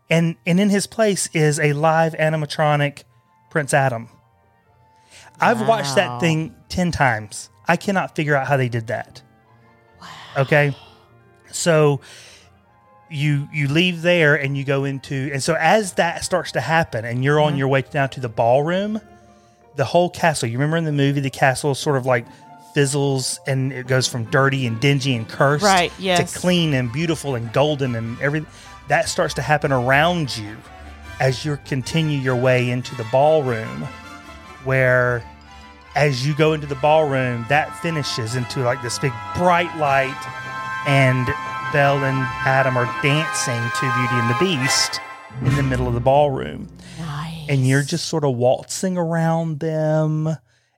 And 0.10 0.36
and 0.46 0.60
in 0.60 0.70
his 0.70 0.86
place 0.86 1.28
is 1.34 1.60
a 1.60 1.74
live 1.74 2.14
animatronic 2.14 3.04
Prince 3.50 3.74
Adam. 3.74 4.10
I've 5.40 5.68
watched 5.68 5.96
that 5.96 6.20
thing 6.20 6.56
10 6.70 6.92
times. 6.92 7.50
I 7.68 7.76
cannot 7.76 8.16
figure 8.16 8.36
out 8.36 8.48
how 8.48 8.58
they 8.58 8.70
did 8.70 8.88
that. 8.88 9.22
Okay. 10.38 10.76
So 11.52 12.02
you 13.10 13.48
you 13.54 13.68
leave 13.70 14.02
there 14.02 14.36
and 14.36 14.58
you 14.58 14.64
go 14.66 14.84
into 14.84 15.30
and 15.32 15.42
so 15.42 15.56
as 15.56 15.94
that 15.94 16.26
starts 16.26 16.52
to 16.54 16.60
happen 16.62 17.06
and 17.06 17.24
you're 17.24 17.38
Mm-hmm. 17.38 17.54
on 17.54 17.58
your 17.58 17.70
way 17.70 17.82
down 17.84 18.10
to 18.10 18.20
the 18.20 18.28
ballroom, 18.30 19.00
the 19.78 19.86
whole 19.86 20.10
castle, 20.10 20.50
you 20.50 20.58
remember 20.58 20.76
in 20.78 20.84
the 20.84 20.92
movie 20.92 21.22
the 21.22 21.30
castle 21.30 21.74
sort 21.74 21.96
of 21.98 22.06
like 22.06 22.26
fizzles 22.74 23.40
and 23.48 23.72
it 23.72 23.88
goes 23.88 24.08
from 24.08 24.26
dirty 24.26 24.68
and 24.68 24.80
dingy 24.82 25.16
and 25.16 25.28
cursed 25.30 25.64
Right, 25.64 25.92
yes. 25.98 26.34
to 26.34 26.40
clean 26.40 26.74
and 26.74 26.92
beautiful 26.92 27.36
and 27.36 27.52
golden 27.54 27.96
and 27.96 28.20
everything 28.22 28.50
that 28.90 29.08
starts 29.10 29.34
to 29.36 29.42
happen 29.42 29.72
around 29.72 30.36
you 30.38 30.58
as 31.20 31.44
you 31.46 31.58
continue 31.66 32.20
your 32.20 32.36
way 32.36 32.70
into 32.70 32.94
the 32.96 33.06
ballroom 33.12 33.84
where 34.66 35.24
as 35.98 36.26
you 36.28 36.36
go 36.36 36.54
into 36.54 36.68
the 36.68 36.76
ballroom 36.76 37.44
that 37.50 37.76
finishes 37.80 38.36
into 38.36 38.60
like 38.62 38.82
this 38.84 39.00
big 39.00 39.12
bright 39.36 39.76
light 39.78 40.16
and 40.88 41.28
Belle 41.74 42.04
and 42.06 42.18
Adam 42.46 42.78
are 42.78 42.86
dancing 43.02 43.60
to 43.80 43.82
Beauty 43.96 44.14
and 44.14 44.30
the 44.30 44.38
Beast 44.40 45.02
in 45.42 45.56
the 45.56 45.64
middle 45.64 45.88
of 45.88 45.94
the 45.96 46.00
ballroom 46.00 46.70
Nice. 47.00 47.46
and 47.50 47.68
you're 47.68 47.84
just 47.84 48.06
sort 48.08 48.24
of 48.24 48.36
waltzing 48.36 48.98
around 48.98 49.60
them 49.60 50.38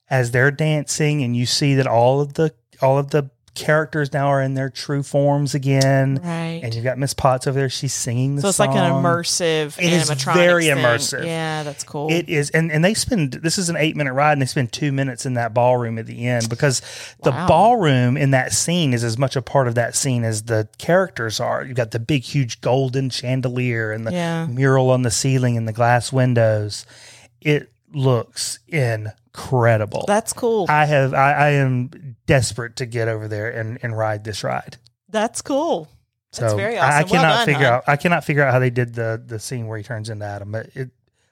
as 0.09 0.31
they're 0.31 0.51
dancing 0.51 1.21
and 1.21 1.35
you 1.35 1.45
see 1.45 1.75
that 1.75 1.85
all 1.85 2.21
of 2.21 2.33
the 2.33 2.53
all 2.81 2.97
of 2.97 3.11
the 3.11 3.29
characters 3.65 4.13
now 4.13 4.27
are 4.27 4.41
in 4.41 4.53
their 4.53 4.69
true 4.69 5.03
forms 5.03 5.53
again 5.55 6.19
Right. 6.23 6.61
and 6.63 6.73
you've 6.73 6.83
got 6.83 6.97
miss 6.97 7.13
potts 7.13 7.47
over 7.47 7.59
there 7.59 7.69
she's 7.69 7.93
singing 7.93 8.35
the 8.35 8.41
so 8.41 8.47
it's 8.49 8.57
song 8.57 8.67
like 8.67 8.75
an 8.77 8.91
immersive 8.91 9.77
It 9.77 9.91
is 9.93 10.09
animatronics 10.09 10.33
very 10.33 10.65
thing. 10.65 10.77
immersive. 10.77 11.25
Yeah, 11.25 11.63
that's 11.63 11.83
cool. 11.83 12.11
it 12.11 12.29
is 12.29 12.49
and 12.51 12.71
and 12.71 12.83
they 12.83 12.93
spend 12.93 13.33
this 13.33 13.57
is 13.57 13.69
an 13.69 13.75
eight 13.77 13.95
minute 13.95 14.13
ride 14.13 14.33
and 14.33 14.41
they 14.41 14.45
spend 14.45 14.71
two 14.71 14.91
minutes 14.91 15.25
in 15.25 15.33
that 15.35 15.53
ballroom 15.53 15.97
at 15.97 16.05
the 16.05 16.27
end 16.27 16.49
because 16.49 16.81
the 17.23 17.31
Wow. 17.31 17.47
ballroom 17.47 18.17
in 18.17 18.31
that 18.31 18.53
scene 18.53 18.93
is 18.93 19.03
as 19.03 19.17
much 19.17 19.35
a 19.35 19.41
part 19.41 19.67
of 19.67 19.75
that 19.75 19.95
scene 19.95 20.23
as 20.23 20.43
the 20.43 20.67
characters 20.77 21.39
are 21.39 21.63
you've 21.65 21.75
got 21.77 21.91
the 21.91 21.99
big 21.99 22.23
huge 22.23 22.61
golden 22.61 23.09
chandelier 23.09 23.91
and 23.91 24.05
the 24.07 24.11
Yeah. 24.11 24.45
mural 24.47 24.89
on 24.89 25.01
the 25.03 25.11
ceiling 25.11 25.57
and 25.57 25.67
the 25.67 25.73
glass 25.73 26.11
windows 26.13 26.85
it 27.41 27.71
looks 27.93 28.59
incredible 28.67 29.13
that's 30.07 30.33
cool. 30.33 30.65
i 30.69 30.85
have 30.85 31.13
I, 31.13 31.33
I 31.33 31.49
am 31.51 32.15
desperate 32.25 32.77
to 32.77 32.85
get 32.85 33.07
over 33.07 33.27
there 33.27 33.49
and 33.49 33.79
and 33.81 33.97
ride 33.97 34.23
this 34.23 34.43
ride 34.43 34.77
that's 35.07 35.41
cool. 35.41 35.87
so 36.31 36.41
That's 36.41 36.53
very 36.53 36.77
I, 36.77 36.99
I 36.99 37.03
awesome. 37.03 37.09
Well 37.09 37.21
cannot 37.21 37.35
done, 37.37 37.45
figure 37.45 37.65
hon. 37.65 37.73
out 37.73 37.83
i 37.87 37.95
cannot 37.95 38.23
figure 38.23 38.43
out 38.43 38.53
how 38.53 38.59
they 38.59 38.69
did 38.69 38.93
the 38.95 39.21
the 39.25 39.39
scene 39.39 39.67
where 39.67 39.77
he 39.77 39.83
turns 39.83 40.09
into 40.09 40.25
adam 40.25 40.51
but 40.51 40.67
it 40.75 40.91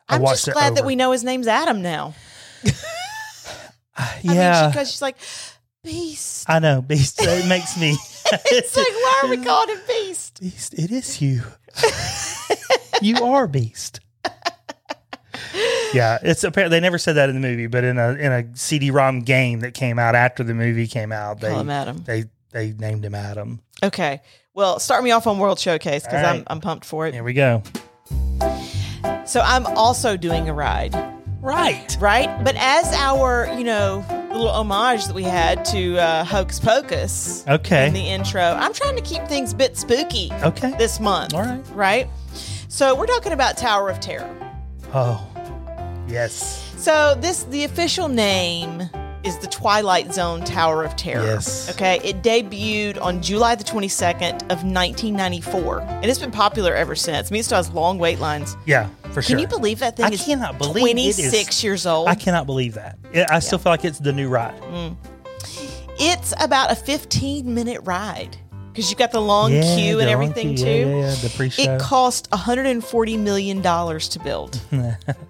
I 0.09 0.15
I'm 0.15 0.21
just 0.21 0.51
glad 0.51 0.75
that 0.75 0.85
we 0.85 0.95
know 0.95 1.11
his 1.11 1.23
name's 1.23 1.47
Adam 1.47 1.81
now. 1.81 2.13
yeah 4.21 4.69
because 4.69 4.89
she's 4.91 5.01
like 5.01 5.17
Beast. 5.83 6.49
I 6.49 6.59
know, 6.59 6.81
Beast. 6.81 7.21
It 7.21 7.47
makes 7.47 7.79
me. 7.79 7.91
it's 8.31 8.75
like 8.75 8.87
why 8.87 9.21
are 9.23 9.29
we 9.29 9.43
calling 9.43 9.69
him 9.69 9.81
Beast? 9.87 10.41
Beast. 10.41 10.73
It 10.73 10.91
is 10.91 11.21
you. 11.21 11.43
you 13.01 13.23
are 13.23 13.47
Beast. 13.47 14.01
Yeah, 15.93 16.17
it's 16.21 16.43
apparently 16.43 16.77
they 16.77 16.81
never 16.81 16.97
said 16.97 17.13
that 17.13 17.29
in 17.29 17.39
the 17.39 17.47
movie, 17.47 17.67
but 17.67 17.83
in 17.83 17.97
a 17.97 18.09
in 18.13 18.31
a 18.31 18.55
CD-ROM 18.55 19.21
game 19.21 19.61
that 19.61 19.73
came 19.73 19.99
out 19.99 20.15
after 20.15 20.43
the 20.43 20.53
movie 20.53 20.87
came 20.87 21.11
out, 21.11 21.39
they 21.39 21.49
Call 21.49 21.61
him 21.61 21.69
Adam. 21.69 22.03
they 22.05 22.25
they 22.51 22.73
named 22.73 23.05
him 23.05 23.15
Adam. 23.15 23.61
Okay. 23.83 24.21
Well, 24.53 24.79
start 24.79 25.03
me 25.03 25.11
off 25.11 25.27
on 25.27 25.37
World 25.39 25.59
Showcase 25.59 26.03
because 26.03 26.23
All 26.25 26.33
I'm. 26.35 26.43
I'm 26.47 26.61
pumped 26.61 26.85
for 26.85 27.05
it. 27.07 27.13
Here 27.13 27.23
we 27.23 27.33
go. 27.33 27.61
So 29.25 29.41
I'm 29.41 29.65
also 29.67 30.17
doing 30.17 30.49
a 30.49 30.53
ride. 30.53 30.95
Right. 31.41 31.95
right? 31.99 32.43
But 32.43 32.55
as 32.57 32.91
our, 32.93 33.47
you 33.57 33.63
know, 33.63 34.03
little 34.31 34.49
homage 34.49 35.05
that 35.05 35.13
we 35.15 35.23
had 35.23 35.63
to 35.65 35.97
uh, 35.97 36.23
Hocus 36.23 36.59
Pocus 36.59 37.45
Okay. 37.47 37.87
in 37.87 37.93
the 37.93 38.01
intro, 38.09 38.41
I'm 38.41 38.73
trying 38.73 38.95
to 38.95 39.01
keep 39.01 39.23
things 39.27 39.53
a 39.53 39.55
bit 39.55 39.77
spooky 39.77 40.31
Okay. 40.43 40.73
this 40.77 40.99
month. 40.99 41.33
All 41.33 41.41
right. 41.43 41.63
Right? 41.73 42.07
So 42.69 42.95
we're 42.95 43.05
talking 43.05 43.31
about 43.33 43.57
Tower 43.57 43.89
of 43.89 43.99
Terror. 43.99 44.33
Oh, 44.93 45.25
yes. 46.07 46.63
So 46.77 47.15
this 47.19 47.43
the 47.43 47.63
official 47.63 48.07
name 48.07 48.89
is 49.23 49.37
the 49.39 49.47
Twilight 49.47 50.13
Zone 50.13 50.43
Tower 50.45 50.83
of 50.83 50.95
Terror. 50.95 51.25
Yes. 51.25 51.69
Okay. 51.71 51.99
It 52.03 52.21
debuted 52.23 53.01
on 53.01 53.21
July 53.21 53.55
the 53.55 53.63
22nd 53.63 54.43
of 54.43 54.63
1994, 54.63 55.81
and 55.81 56.05
it's 56.05 56.19
been 56.19 56.31
popular 56.31 56.73
ever 56.73 56.95
since. 56.95 57.29
I 57.29 57.33
mean, 57.33 57.41
it 57.41 57.43
still 57.43 57.57
has 57.57 57.69
long 57.71 57.97
wait 57.97 58.19
lines. 58.19 58.55
Yeah, 58.65 58.87
for 59.11 59.21
sure. 59.21 59.35
Can 59.35 59.39
you 59.39 59.47
believe 59.47 59.79
that 59.79 59.97
thing 59.97 60.05
I 60.05 60.09
is 60.09 60.23
cannot 60.23 60.57
believe 60.57 60.95
it 60.97 60.99
is- 60.99 61.17
26 61.17 61.63
years 61.63 61.85
old? 61.85 62.07
I 62.07 62.15
cannot 62.15 62.45
believe 62.45 62.75
that. 62.75 62.97
I 63.29 63.39
still 63.39 63.57
feel 63.57 63.71
like 63.71 63.83
it's 63.83 63.99
the 63.99 64.13
new 64.13 64.29
ride. 64.29 64.61
Mm. 64.61 64.95
It's 65.99 66.33
about 66.39 66.71
a 66.71 66.75
15 66.75 67.53
minute 67.53 67.81
ride 67.83 68.37
because 68.77 68.91
you've 68.91 68.99
got 68.99 69.11
the 69.11 69.19
long 69.19 69.51
Yeah, 69.51 69.75
queue 69.75 69.95
the 69.95 70.01
and 70.01 70.09
everything 70.11 70.49
queue. 70.49 70.57
too. 70.57 70.69
Yeah, 70.69 70.85
yeah, 70.85 71.09
yeah, 71.09 71.15
the 71.15 71.33
pre-show. 71.35 71.63
It 71.73 71.81
cost 71.81 72.29
140 72.31 73.17
million 73.17 73.63
dollars 73.63 74.07
to 74.09 74.19
build. 74.19 74.61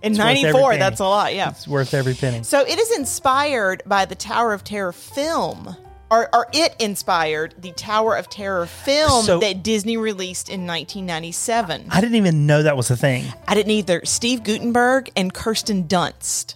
In 0.02 0.14
'94, 0.14 0.76
that's 0.76 1.00
a 1.00 1.06
lot. 1.06 1.34
Yeah. 1.34 1.52
It's 1.52 1.66
worth 1.66 1.94
every 1.94 2.14
penny. 2.14 2.44
So 2.44 2.60
it 2.60 2.78
is 2.78 2.92
inspired 2.98 3.84
by 3.86 4.04
the 4.04 4.16
Tower 4.16 4.52
of 4.52 4.66
Terror 4.66 4.92
film. 4.92 5.78
Or, 6.12 6.34
or 6.36 6.48
it 6.54 6.76
inspired 6.80 7.56
the 7.58 7.72
Tower 7.72 8.16
of 8.18 8.30
Terror 8.30 8.66
film 8.66 9.24
So- 9.24 9.40
that 9.40 9.64
Disney 9.64 9.96
released 9.96 10.50
in 10.50 10.68
1997. 10.68 11.88
I 11.90 12.02
didn't 12.02 12.16
even 12.16 12.46
know 12.46 12.64
that 12.64 12.76
was 12.76 12.92
a 12.92 12.98
thing. 12.98 13.24
I 13.48 13.56
didn't 13.56 13.72
either. 13.72 14.02
Steve 14.04 14.44
Guttenberg 14.44 15.10
and 15.16 15.34
Kirsten 15.34 15.86
Dunst. 15.86 16.56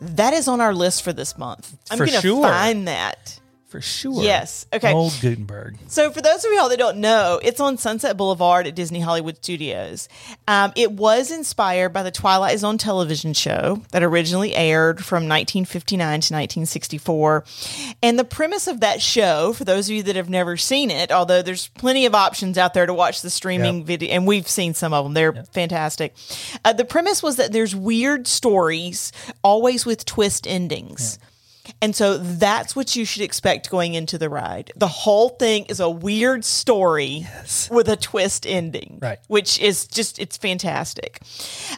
That 0.00 0.34
is 0.34 0.48
on 0.48 0.60
our 0.60 0.74
list 0.74 1.02
for 1.04 1.12
this 1.12 1.38
month. 1.38 1.76
I'm 1.90 1.98
going 1.98 2.10
to 2.10 2.20
sure. 2.20 2.42
find 2.42 2.88
that. 2.88 3.38
For 3.68 3.80
sure. 3.80 4.22
Yes. 4.22 4.64
Okay. 4.72 4.92
Old 4.92 5.12
Guttenberg. 5.20 5.76
So, 5.88 6.12
for 6.12 6.22
those 6.22 6.44
of 6.44 6.52
y'all 6.52 6.68
that 6.68 6.78
don't 6.78 6.98
know, 6.98 7.40
it's 7.42 7.58
on 7.58 7.78
Sunset 7.78 8.16
Boulevard 8.16 8.68
at 8.68 8.76
Disney 8.76 9.00
Hollywood 9.00 9.36
Studios. 9.38 10.08
Um, 10.46 10.72
it 10.76 10.92
was 10.92 11.32
inspired 11.32 11.88
by 11.92 12.04
the 12.04 12.12
Twilight 12.12 12.60
Zone 12.60 12.78
television 12.78 13.32
show 13.32 13.82
that 13.90 14.04
originally 14.04 14.54
aired 14.54 15.04
from 15.04 15.24
1959 15.28 15.98
to 15.98 16.32
1964. 16.34 17.44
And 18.04 18.16
the 18.18 18.24
premise 18.24 18.68
of 18.68 18.80
that 18.80 19.02
show, 19.02 19.52
for 19.52 19.64
those 19.64 19.88
of 19.88 19.96
you 19.96 20.02
that 20.04 20.14
have 20.16 20.30
never 20.30 20.56
seen 20.56 20.90
it, 20.92 21.10
although 21.10 21.42
there's 21.42 21.66
plenty 21.68 22.06
of 22.06 22.14
options 22.14 22.56
out 22.58 22.72
there 22.72 22.86
to 22.86 22.94
watch 22.94 23.20
the 23.22 23.30
streaming 23.30 23.78
Yep. 23.78 23.86
video, 23.86 24.10
and 24.10 24.26
we've 24.28 24.48
seen 24.48 24.74
some 24.74 24.92
of 24.92 25.04
them, 25.04 25.14
they're 25.14 25.44
fantastic. 25.52 26.14
Uh, 26.64 26.72
the 26.72 26.84
premise 26.84 27.20
was 27.20 27.34
that 27.36 27.50
there's 27.52 27.74
weird 27.74 28.28
stories, 28.28 29.10
always 29.42 29.84
with 29.84 30.04
twist 30.04 30.46
endings. 30.46 31.18
And 31.82 31.94
so 31.94 32.18
that's 32.18 32.74
what 32.76 32.96
you 32.96 33.04
should 33.04 33.22
expect 33.22 33.70
going 33.70 33.94
into 33.94 34.18
the 34.18 34.28
ride. 34.28 34.72
The 34.76 34.88
whole 34.88 35.30
thing 35.30 35.66
is 35.66 35.80
a 35.80 35.90
weird 35.90 36.44
story 36.44 37.26
with 37.70 37.88
a 37.88 37.96
twist 37.96 38.46
ending, 38.46 38.98
Right. 39.02 39.18
Which 39.28 39.60
is 39.60 39.86
just 39.86 40.18
it's 40.18 40.36
fantastic. 40.36 41.20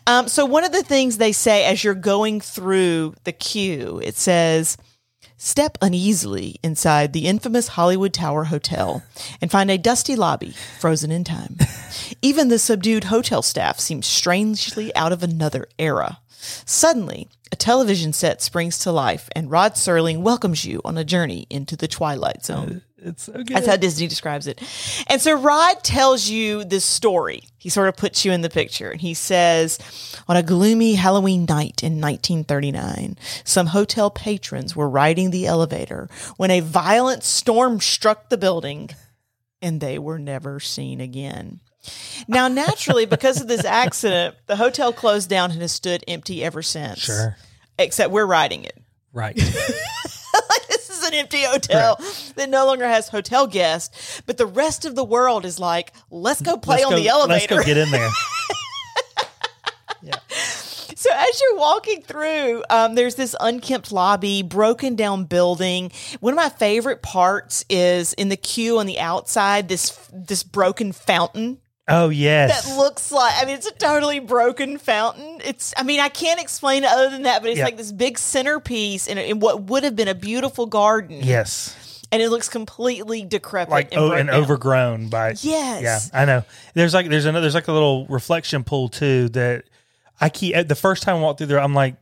Um, 0.07 0.29
so 0.29 0.45
one 0.45 0.65
of 0.65 0.73
the 0.73 0.83
things 0.83 1.19
they 1.19 1.33
say 1.33 1.65
as 1.65 1.83
you're 1.83 1.95
going 1.95 2.41
through 2.41 3.15
the 3.25 3.33
queue, 3.33 4.01
it 4.03 4.17
says. 4.17 4.77
Step 5.41 5.79
uneasily 5.81 6.57
inside 6.65 7.13
the 7.13 7.27
infamous 7.27 7.69
Hollywood 7.69 8.13
Tower 8.13 8.43
Hotel 8.45 9.05
and 9.41 9.49
find 9.53 9.71
a 9.71 9.79
dusty 9.79 10.17
lobby 10.17 10.53
frozen 10.81 11.13
in 11.13 11.23
time. 11.23 11.57
Even 12.23 12.49
the 12.49 12.59
subdued 12.59 13.05
hotel 13.05 13.41
staff 13.43 13.79
seems 13.79 14.05
strangely 14.05 14.93
out 14.97 15.13
of 15.13 15.23
another 15.23 15.69
era. 15.79 16.19
Suddenly, 16.39 17.29
a 17.51 17.57
television 17.57 18.13
set 18.13 18.43
springs 18.43 18.79
to 18.81 18.93
life 18.93 19.29
and 19.35 19.51
Rod 19.51 19.73
Serling 19.73 20.21
welcomes 20.21 20.65
you 20.65 20.81
on 20.85 20.99
a 20.99 21.05
journey 21.05 21.47
into 21.51 21.77
the 21.77 21.89
Twilight 21.89 22.45
Zone. 22.45 22.83
It's 23.01 23.25
so 23.25 23.33
good. 23.33 23.49
That's 23.49 23.67
how 23.67 23.77
Disney 23.77 24.07
describes 24.07 24.47
it. 24.47 24.61
And 25.07 25.21
so 25.21 25.41
Rod 25.41 25.85
tells 25.85 26.29
you 26.29 26.65
this 26.65 26.85
story. 26.85 27.43
He 27.59 27.69
sort 27.69 27.89
of 27.89 27.97
puts 27.97 28.25
you 28.25 28.33
in 28.33 28.41
the 28.41 28.51
picture. 28.51 28.91
And 28.91 29.01
he 29.01 29.15
says, 29.15 29.79
on 30.27 30.37
a 30.37 30.43
gloomy 30.43 30.95
Halloween 30.95 31.45
night 31.45 31.83
in 31.83 32.01
1939, 32.01 33.17
some 33.45 33.69
hotel 33.69 34.11
patrons 34.11 34.75
were 34.75 34.89
riding 34.89 35.31
the 35.31 35.47
elevator 35.47 36.09
when 36.37 36.51
a 36.51 36.61
violent 36.61 37.23
storm 37.23 37.81
struck 37.81 38.29
the 38.31 38.39
building 38.39 38.91
and 39.63 39.81
they 39.81 39.99
were 39.99 40.19
never 40.19 40.61
seen 40.61 41.01
again. 41.01 41.61
Now, 42.27 42.49
naturally, 42.49 43.07
because 43.07 43.41
of 43.41 43.49
this 43.49 43.65
accident, 43.65 44.35
the 44.47 44.57
hotel 44.57 44.93
closed 44.93 45.31
down 45.31 45.51
and 45.51 45.61
has 45.63 45.73
stood 45.73 46.05
empty 46.09 46.45
ever 46.45 46.63
since. 46.63 46.99
Sure. 46.99 47.37
Except 47.79 48.11
we're 48.11 48.27
riding 48.27 48.65
it. 48.65 48.77
right. 49.13 49.37
this 50.69 50.91
is 50.91 51.07
an 51.07 51.15
empty 51.15 51.43
hotel 51.43 51.97
that 52.35 52.51
no 52.51 52.67
longer 52.67 52.87
has 52.87 53.09
hotel 53.09 53.47
guests, 53.47 54.21
but 54.27 54.37
the 54.37 54.47
rest 54.47 54.85
of 54.85 54.95
the 54.95 55.05
world 55.05 55.45
is 55.45 55.59
like, 55.59 55.93
let's 56.11 56.43
go 56.43 56.57
play 56.57 56.77
Let's 56.77 56.87
on 56.87 56.93
go- 56.93 56.99
the 56.99 57.09
elevator. 57.09 57.55
Let's 57.55 57.67
go 57.67 57.75
get 57.75 57.77
in 57.77 57.91
there. 57.91 58.11
so 60.95 61.11
as 61.13 61.41
you're 61.41 61.59
walking 61.59 62.03
through, 62.03 62.63
um, 62.69 62.95
there's 62.95 63.15
this 63.15 63.35
unkempt 63.41 63.93
lobby, 63.93 64.43
broken 64.43 64.97
down 64.97 65.25
building. 65.25 65.93
One 66.21 66.33
of 66.33 66.37
my 66.37 66.49
favorite 66.49 67.03
parts 67.03 67.65
is 67.71 68.13
in 68.15 68.29
the 68.29 68.37
queue 68.37 68.79
on 68.79 68.87
the 68.87 68.99
outside, 68.99 69.69
this 69.69 69.91
this 70.13 70.43
broken 70.43 70.93
fountain 70.93 71.59
Oh 71.89 72.09
yes. 72.11 72.67
that 72.67 72.77
looks 72.77 73.11
like 73.11 73.33
I 73.37 73.45
mean 73.47 73.55
it's 73.57 73.67
a 73.67 73.73
totally 73.73 74.19
broken 74.19 74.79
fountain. 74.79 75.41
It's 75.45 75.73
I 75.77 75.83
mean 75.83 76.01
I 76.01 76.09
can't 76.09 76.41
explain 76.41 76.85
it 76.85 76.91
other 76.91 77.11
than 77.11 77.23
that, 77.23 77.41
but 77.41 77.51
it's 77.51 77.59
Yeah. 77.59 77.65
like 77.65 77.77
this 77.77 77.93
big 77.93 78.19
centerpiece 78.19 79.07
in, 79.07 79.19
in 79.19 79.41
what 79.41 79.63
would 79.65 79.85
have 79.85 79.97
been 79.97 80.09
a 80.09 80.15
beautiful 80.15 80.67
garden. 80.67 81.21
yes. 81.23 81.75
and 82.11 82.23
it 82.23 82.31
looks 82.31 82.49
completely 82.49 83.23
decrepit 83.25 83.71
Like 83.71 83.93
and, 83.93 84.01
oh, 84.01 84.13
and 84.13 84.31
overgrown 84.31 85.09
by. 85.09 85.35
Yes. 85.41 85.83
Yeah, 86.13 86.21
I 86.21 86.25
know. 86.25 86.43
There's 86.75 86.95
like 86.95 87.09
there's 87.09 87.25
another 87.27 87.43
there's 87.43 87.55
like 87.55 87.69
a 87.69 87.73
little 87.73 88.07
reflection 88.07 88.65
pool 88.65 88.89
too 88.89 89.29
that 89.31 89.65
I 90.21 90.29
keep 90.31 90.69
the 90.69 90.75
first 90.75 91.03
time 91.03 91.17
I 91.17 91.21
walked 91.21 91.39
through 91.39 91.47
there. 91.49 91.61
I'm 91.61 91.75
like, 91.75 91.97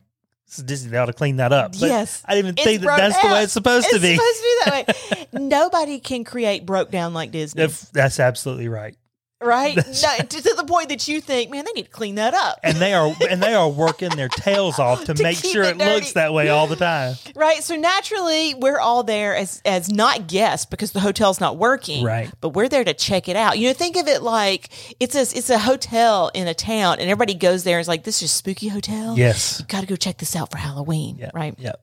is 0.49 0.63
Disney. 0.63 0.91
They 0.91 0.97
ought 0.97 1.05
to 1.07 1.13
clean 1.13 1.35
that 1.37 1.51
up. 1.51 1.73
But 1.73 1.81
Yes. 1.89 2.23
I 2.25 2.35
didn't 2.35 2.57
even 2.57 2.63
think 2.63 2.81
that 2.81 2.97
that's 2.97 3.21
the 3.21 3.27
way 3.27 3.43
it's 3.43 3.51
supposed 3.53 3.89
to 3.89 3.95
It's 3.97 4.01
be. 4.01 4.15
supposed 4.15 4.37
to 4.37 4.43
be 4.43 4.57
that 4.65 5.27
way. 5.33 5.39
Nobody 5.47 5.99
can 5.99 6.23
create 6.23 6.65
broke 6.65 6.89
down 6.89 7.13
like 7.13 7.31
Disney, 7.31 7.63
If- 7.63 7.91
that's 7.91 8.19
absolutely 8.19 8.69
right. 8.69 8.95
Right? 9.41 9.75
No, 9.87 10.17
to, 10.25 10.53
the 10.55 10.63
point 10.67 10.89
that 10.89 11.07
you 11.07 11.21
think, 11.21 11.49
man, 11.51 11.65
they 11.65 11.71
need 11.73 11.83
to 11.83 11.89
clean 11.89 12.15
that 12.15 12.33
up, 12.33 12.59
and 12.63 12.77
they 12.77 12.93
are 12.93 13.13
and 13.29 13.41
they 13.41 13.53
are 13.53 13.69
working 13.69 14.09
their 14.09 14.27
tails 14.29 14.79
off 14.79 15.05
to, 15.05 15.13
To 15.13 15.23
make 15.23 15.37
sure 15.37 15.63
it 15.63 15.79
it, 15.79 15.93
looks 15.93 16.13
that 16.13 16.33
way 16.33 16.49
all 16.49 16.67
the 16.67 16.75
time. 16.75 17.15
right? 17.35 17.63
So 17.63 17.75
naturally, 17.75 18.53
we're 18.55 18.79
all 18.79 19.03
there 19.03 19.35
as 19.35 19.61
as 19.65 19.91
not 19.91 20.27
guests 20.27 20.65
because 20.65 20.91
the 20.91 20.99
hotel's 20.99 21.39
not 21.39 21.57
working, 21.57 22.03
Right. 22.03 22.31
But 22.41 22.49
we're 22.49 22.69
there 22.69 22.83
to 22.83 22.93
check 22.93 23.27
it 23.27 23.35
out. 23.35 23.57
You 23.59 23.67
know, 23.69 23.73
think 23.73 23.95
of 23.97 24.07
it 24.07 24.21
like 24.21 24.69
it's 24.99 25.15
a 25.15 25.21
it's 25.21 25.49
a 25.49 25.59
hotel 25.59 26.29
in 26.33 26.47
a 26.47 26.53
town, 26.53 26.99
and 26.99 27.09
everybody 27.09 27.33
goes 27.33 27.63
there 27.63 27.77
and 27.77 27.81
is 27.81 27.87
like, 27.87 28.03
"This 28.03 28.21
is 28.21 28.29
a 28.29 28.33
spooky 28.33 28.67
hotel." 28.67 29.17
Yes. 29.17 29.59
You 29.59 29.65
Got 29.67 29.81
to 29.81 29.87
go 29.87 29.95
check 29.95 30.17
this 30.17 30.35
out 30.35 30.51
for 30.51 30.57
Halloween, 30.57 31.17
Yeah. 31.19 31.31
right? 31.33 31.55
Yep. 31.57 31.81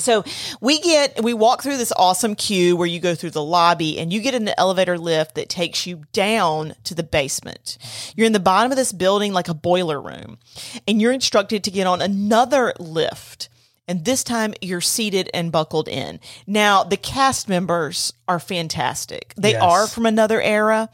So 0.00 0.24
we 0.60 0.80
get 0.80 1.22
we 1.22 1.34
walk 1.34 1.62
through 1.62 1.76
this 1.76 1.92
awesome 1.96 2.34
queue 2.34 2.76
where 2.76 2.86
you 2.86 3.00
go 3.00 3.14
through 3.14 3.30
the 3.30 3.42
lobby 3.44 3.98
and 3.98 4.12
you 4.12 4.20
get 4.20 4.34
in 4.34 4.46
an 4.48 4.54
elevator 4.56 4.96
lift 4.98 5.34
that 5.34 5.48
takes 5.48 5.86
you 5.86 6.04
down 6.12 6.74
to 6.84 6.94
the 6.94 7.02
basement. 7.02 7.78
You're 8.16 8.26
in 8.26 8.32
the 8.32 8.40
bottom 8.40 8.70
of 8.72 8.76
this 8.76 8.92
building 8.92 9.32
like 9.32 9.48
a 9.48 9.54
boiler 9.54 10.00
room 10.00 10.38
and 10.86 11.00
you're 11.02 11.12
instructed 11.12 11.64
to 11.64 11.70
get 11.70 11.86
on 11.86 12.00
another 12.00 12.72
lift. 12.78 13.48
And 13.90 14.04
this 14.04 14.22
time 14.22 14.52
you're 14.60 14.82
seated 14.82 15.30
and 15.32 15.50
buckled 15.50 15.88
in. 15.88 16.20
Now, 16.46 16.84
the 16.84 16.98
cast 16.98 17.48
members 17.48 18.12
are 18.28 18.38
fantastic. 18.38 19.32
They 19.38 19.52
Yes. 19.52 19.62
are 19.62 19.86
from 19.86 20.04
another 20.04 20.42
era. 20.42 20.90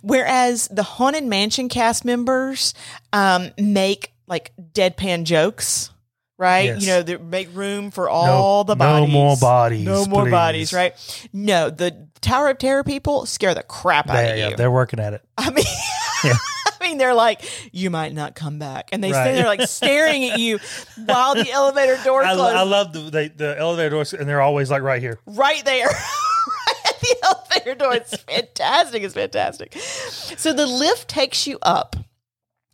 Whereas 0.00 0.68
the 0.68 0.84
Haunted 0.84 1.24
Mansion 1.24 1.68
cast 1.68 2.04
members 2.04 2.72
um, 3.12 3.50
make 3.58 4.12
like 4.28 4.52
deadpan 4.74 5.24
jokes, 5.24 5.90
right? 6.38 6.78
Yes. 6.80 6.86
You 7.06 7.16
know, 7.16 7.18
make 7.24 7.54
room 7.54 7.90
for 7.90 8.08
all 8.08 8.64
the 8.64 8.76
bodies. 8.76 9.08
no 9.08 9.12
more 9.12 9.36
bodies, 9.36 9.84
No 9.84 10.06
more 10.06 10.22
please. 10.24 10.30
bodies, 10.30 10.72
right? 10.72 11.28
No, 11.32 11.70
the 11.70 12.06
Tower 12.20 12.50
of 12.50 12.58
Terror 12.58 12.82
people 12.84 13.26
scare 13.26 13.54
the 13.54 13.62
crap 13.62 14.08
out 14.10 14.14
They, 14.14 14.32
of 14.32 14.38
yeah, 14.38 14.48
you. 14.50 14.56
they're 14.56 14.70
working 14.70 14.98
at 15.00 15.14
it. 15.14 15.22
I 15.38 15.50
mean, 15.50 15.64
I 16.24 16.88
mean, 16.88 16.98
they're 16.98 17.14
like, 17.14 17.42
you 17.72 17.90
might 17.90 18.12
not 18.14 18.34
come 18.34 18.58
back, 18.58 18.88
and 18.92 19.02
they 19.02 19.12
Right. 19.12 19.22
stand 19.22 19.36
there 19.38 19.46
like 19.46 19.62
staring 19.62 20.24
at 20.30 20.38
you 20.38 20.58
while 21.04 21.34
the 21.34 21.50
elevator 21.50 21.98
door 22.04 22.22
I, 22.24 22.34
closes. 22.34 22.54
I 22.54 22.62
love 22.62 22.92
the, 22.92 23.00
the 23.00 23.32
the 23.36 23.58
elevator 23.58 23.90
doors, 23.90 24.12
and 24.14 24.28
they're 24.28 24.40
always 24.40 24.70
like 24.70 24.82
right 24.82 25.00
here. 25.02 25.18
right 25.26 25.64
there. 25.64 25.86
right 25.88 26.76
at 26.86 27.00
the 27.00 27.16
elevator 27.24 27.74
door. 27.74 27.94
It's 27.94 28.16
fantastic. 28.16 29.02
It's 29.02 29.14
fantastic. 29.14 29.74
So 29.76 30.52
the 30.52 30.66
lift 30.66 31.08
takes 31.08 31.46
you 31.46 31.58
up. 31.62 31.96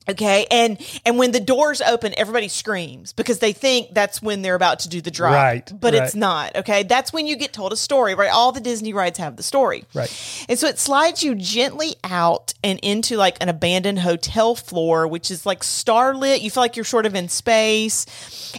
Okay. 0.09 0.47
And 0.51 0.79
and 1.05 1.19
when 1.19 1.33
the 1.33 1.41
doors 1.41 1.81
open, 1.81 2.15
everybody 2.17 2.49
screams 2.49 3.13
because 3.13 3.39
they 3.39 3.53
think 3.53 3.93
that's 3.93 4.21
when 4.21 4.43
they're 4.43 4.55
about 4.55 4.81
to 4.81 4.89
do 4.89 5.01
the 5.01 5.11
drop. 5.11 5.33
Right, 5.33 5.73
But 5.81 5.95
it's 5.95 6.15
not. 6.15 6.57
Okay. 6.57 6.83
That's 6.83 7.13
when 7.13 7.27
you 7.27 7.37
get 7.37 7.53
told 7.53 7.73
a 7.73 7.77
story, 7.77 8.15
right? 8.15 8.31
All 8.31 8.53
the 8.53 8.61
Disney 8.61 8.93
rides 8.93 9.19
have 9.19 9.37
the 9.37 9.43
story. 9.43 9.85
Right. 9.95 10.47
And 10.49 10.59
so 10.59 10.67
it 10.67 10.79
slides 10.79 11.23
you 11.23 11.35
gently 11.35 11.95
out 12.05 12.55
and 12.65 12.79
into 12.81 13.17
like 13.17 13.37
an 13.41 13.49
abandoned 13.49 14.01
hotel 14.01 14.55
floor, 14.55 15.07
which 15.07 15.31
is 15.31 15.47
like 15.47 15.63
starlit. 15.63 16.43
You 16.43 16.51
feel 16.51 16.63
like 16.63 16.77
you're 16.77 16.85
sort 16.85 17.07
of 17.07 17.15
in 17.15 17.29
space. 17.29 18.07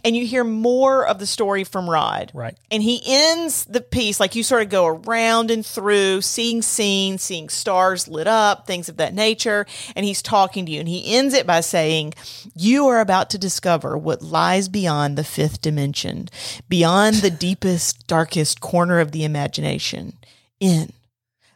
And 0.03 0.15
you 0.15 0.25
hear 0.25 0.43
more 0.43 1.06
of 1.06 1.19
the 1.19 1.27
story 1.27 1.63
from 1.63 1.89
Rod. 1.89 2.32
Right. 2.34 2.58
And 2.71 2.82
he 2.82 3.01
ends 3.06 3.65
the 3.65 3.82
piece 3.82 4.19
like 4.19 4.36
you 4.36 4.41
sort 4.43 4.63
of 4.63 4.69
go 4.69 4.88
around 4.88 5.51
and 5.51 5.63
through, 5.65 6.21
seeing 6.21 6.62
scenes, 6.62 7.21
seeing 7.21 7.49
stars 7.49 8.08
lit 8.08 8.27
up, 8.27 8.65
things 8.65 8.89
of 8.89 8.97
that 8.97 9.13
nature. 9.13 9.67
And 9.95 10.06
he's 10.06 10.21
talking 10.21 10.65
to 10.65 10.71
you. 10.71 10.79
And 10.79 10.89
he 10.89 11.15
ends 11.15 11.33
it 11.34 11.48
by 11.48 11.62
saying, 11.62 12.13
You 12.56 12.88
are 12.88 13.00
about 13.00 13.30
to 13.32 13.38
discover 13.38 13.98
what 13.98 14.22
lies 14.22 14.67
beyond 14.69 15.17
the 15.17 15.24
fifth 15.24 15.62
dimension, 15.62 16.30
beyond 16.69 17.17
the 17.17 17.32
deepest, 17.32 18.08
darkest 18.08 18.62
corner 18.62 19.00
of 19.00 19.12
the 19.12 19.24
imagination, 19.24 20.17
in 20.60 20.93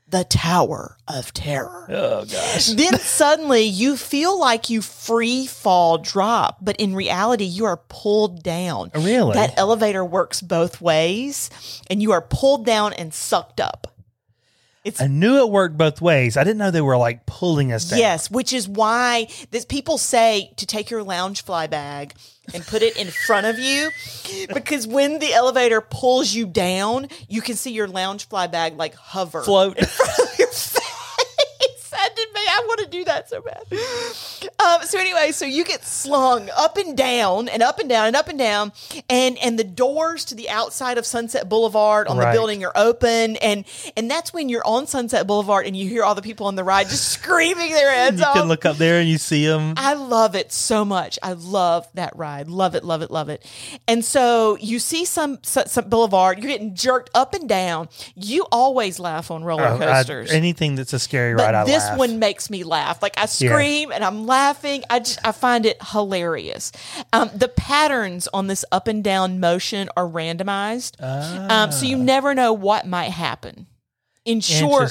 the 0.09 0.23
Tower 0.23 0.95
of 1.07 1.33
Terror. 1.33 1.85
Oh 1.89 2.25
gosh. 2.25 2.67
Then 2.67 2.97
suddenly 2.99 3.63
you 3.63 3.97
feel 3.97 4.39
like 4.39 4.69
you 4.69 4.81
free 4.81 5.45
fall 5.45 5.97
drop, 5.97 6.57
but 6.61 6.77
in 6.77 6.95
reality, 6.95 7.43
you 7.43 7.65
are 7.65 7.77
pulled 7.89 8.41
down. 8.41 8.91
Oh, 8.95 9.03
really? 9.03 9.33
That 9.33 9.57
elevator 9.57 10.05
works 10.05 10.41
both 10.41 10.79
ways, 10.79 11.49
and 11.89 12.01
you 12.01 12.11
are 12.13 12.21
pulled 12.21 12.65
down 12.65 12.93
and 12.93 13.13
sucked 13.13 13.59
up. 13.59 13.93
It's 14.83 15.01
I 15.01 15.07
knew 15.07 15.37
it 15.39 15.49
worked 15.49 15.77
both 15.77 16.01
ways. 16.01 16.37
I 16.37 16.43
didn't 16.43 16.59
know 16.59 16.71
they 16.71 16.81
were 16.81 16.97
like 16.97 17.25
pulling 17.25 17.73
us 17.73 17.89
down. 17.89 17.99
Yes, 17.99 18.31
which 18.31 18.53
is 18.53 18.67
why 18.69 19.27
this 19.51 19.65
people 19.65 19.97
say 19.97 20.53
to 20.57 20.65
take 20.65 20.89
your 20.89 21.03
Loungefly 21.03 21.69
bag 21.69 22.13
and 22.53 22.65
put 22.65 22.81
it 22.81 22.95
in 22.97 23.07
front 23.07 23.47
of 23.47 23.59
you 23.59 23.89
because 24.53 24.87
when 24.87 25.19
the 25.19 25.33
elevator 25.33 25.81
pulls 25.81 26.33
you 26.33 26.45
down, 26.45 27.07
you 27.27 27.41
can 27.41 27.55
see 27.55 27.71
your 27.71 27.87
Loungefly 27.87 28.51
bag 28.51 28.77
like 28.77 28.95
hover 28.95 29.41
Float. 29.43 29.77
in 29.77 29.85
front 29.85 30.19
of 30.19 30.39
your 30.39 30.47
face. 30.47 30.83
I 31.99 32.09
did 32.15 32.33
me. 32.33 32.41
I 32.41 32.56
want 32.67 32.79
to 32.81 32.87
do 32.87 33.03
that 33.05 33.29
so 33.29 33.41
bad. 33.41 33.63
Um, 34.59 34.81
so 34.83 34.99
anyway, 34.99 35.31
so 35.31 35.45
you 35.45 35.63
get 35.63 35.83
slung 35.85 36.49
up 36.55 36.77
and 36.77 36.95
down 36.97 37.47
and 37.49 37.61
up 37.63 37.79
and 37.79 37.89
down 37.89 38.07
and 38.07 38.15
up 38.15 38.27
and 38.27 38.37
down, 38.37 38.71
and 39.09 39.37
and 39.39 39.57
the 39.57 39.63
doors 39.63 40.25
to 40.25 40.35
the 40.35 40.49
outside 40.49 40.97
of 40.97 41.05
Sunset 41.05 41.47
Boulevard 41.49 42.07
on 42.07 42.17
the 42.17 42.29
building 42.31 42.63
are 42.65 42.71
open, 42.75 43.37
and 43.37 43.65
and 43.95 44.09
that's 44.09 44.33
when 44.33 44.49
you're 44.49 44.65
on 44.65 44.87
Sunset 44.87 45.25
Boulevard 45.27 45.65
and 45.65 45.75
you 45.75 45.87
hear 45.87 46.03
all 46.03 46.15
the 46.15 46.21
people 46.21 46.47
on 46.47 46.55
the 46.55 46.63
ride 46.63 46.87
just 46.89 47.09
screaming 47.11 47.71
their 47.71 47.91
heads 47.91 48.19
You 48.19 48.25
off. 48.25 48.35
You 48.35 48.41
can 48.41 48.49
look 48.49 48.65
up 48.65 48.77
there 48.77 48.99
and 48.99 49.09
you 49.09 49.17
see 49.17 49.45
them. 49.45 49.73
I 49.77 49.93
love 49.93 50.35
it 50.35 50.51
so 50.51 50.83
much. 50.85 51.17
I 51.21 51.33
love 51.33 51.87
that 51.93 52.15
ride. 52.15 52.47
Love 52.47 52.75
it, 52.75 52.83
love 52.83 53.01
it, 53.01 53.11
love 53.11 53.29
it. 53.29 53.45
And 53.87 54.03
so 54.03 54.57
you 54.59 54.79
see 54.79 55.05
some, 55.05 55.39
some, 55.43 55.89
boulevard, 55.89 56.39
you're 56.39 56.51
getting 56.51 56.75
jerked 56.75 57.09
up 57.13 57.33
and 57.33 57.47
down. 57.47 57.89
You 58.15 58.45
always 58.51 58.99
laugh 58.99 59.31
on 59.31 59.43
roller 59.43 59.65
Oh, 59.65 59.77
coasters. 59.77 60.31
anything 60.31 60.75
that's 60.75 60.93
a 60.93 60.99
scary 60.99 61.35
but 61.35 61.43
ride, 61.53 61.55
I 61.55 61.63
this 61.65 61.83
laugh. 61.83 61.97
one 61.97 62.19
makes 62.19 62.49
me 62.49 62.56
laugh. 62.63 63.01
Like 63.01 63.17
I 63.17 63.25
scream 63.25 63.91
and 63.91 64.03
I'm 64.03 64.25
laughing. 64.25 64.83
I 64.89 64.99
just 64.99 65.19
I 65.25 65.31
find 65.31 65.65
it 65.65 65.77
hilarious. 65.91 66.71
Um, 67.13 67.29
the 67.33 67.47
patterns 67.47 68.27
on 68.33 68.47
this 68.47 68.63
up 68.71 68.87
and 68.87 69.03
down 69.03 69.39
motion 69.39 69.89
are 69.97 70.07
randomized, 70.07 71.01
um, 71.51 71.71
so 71.71 71.85
you 71.85 71.97
never 71.97 72.33
know 72.33 72.53
what 72.53 72.85
might 72.87 73.11
happen. 73.11 73.67
In 74.25 74.41
short, 74.41 74.81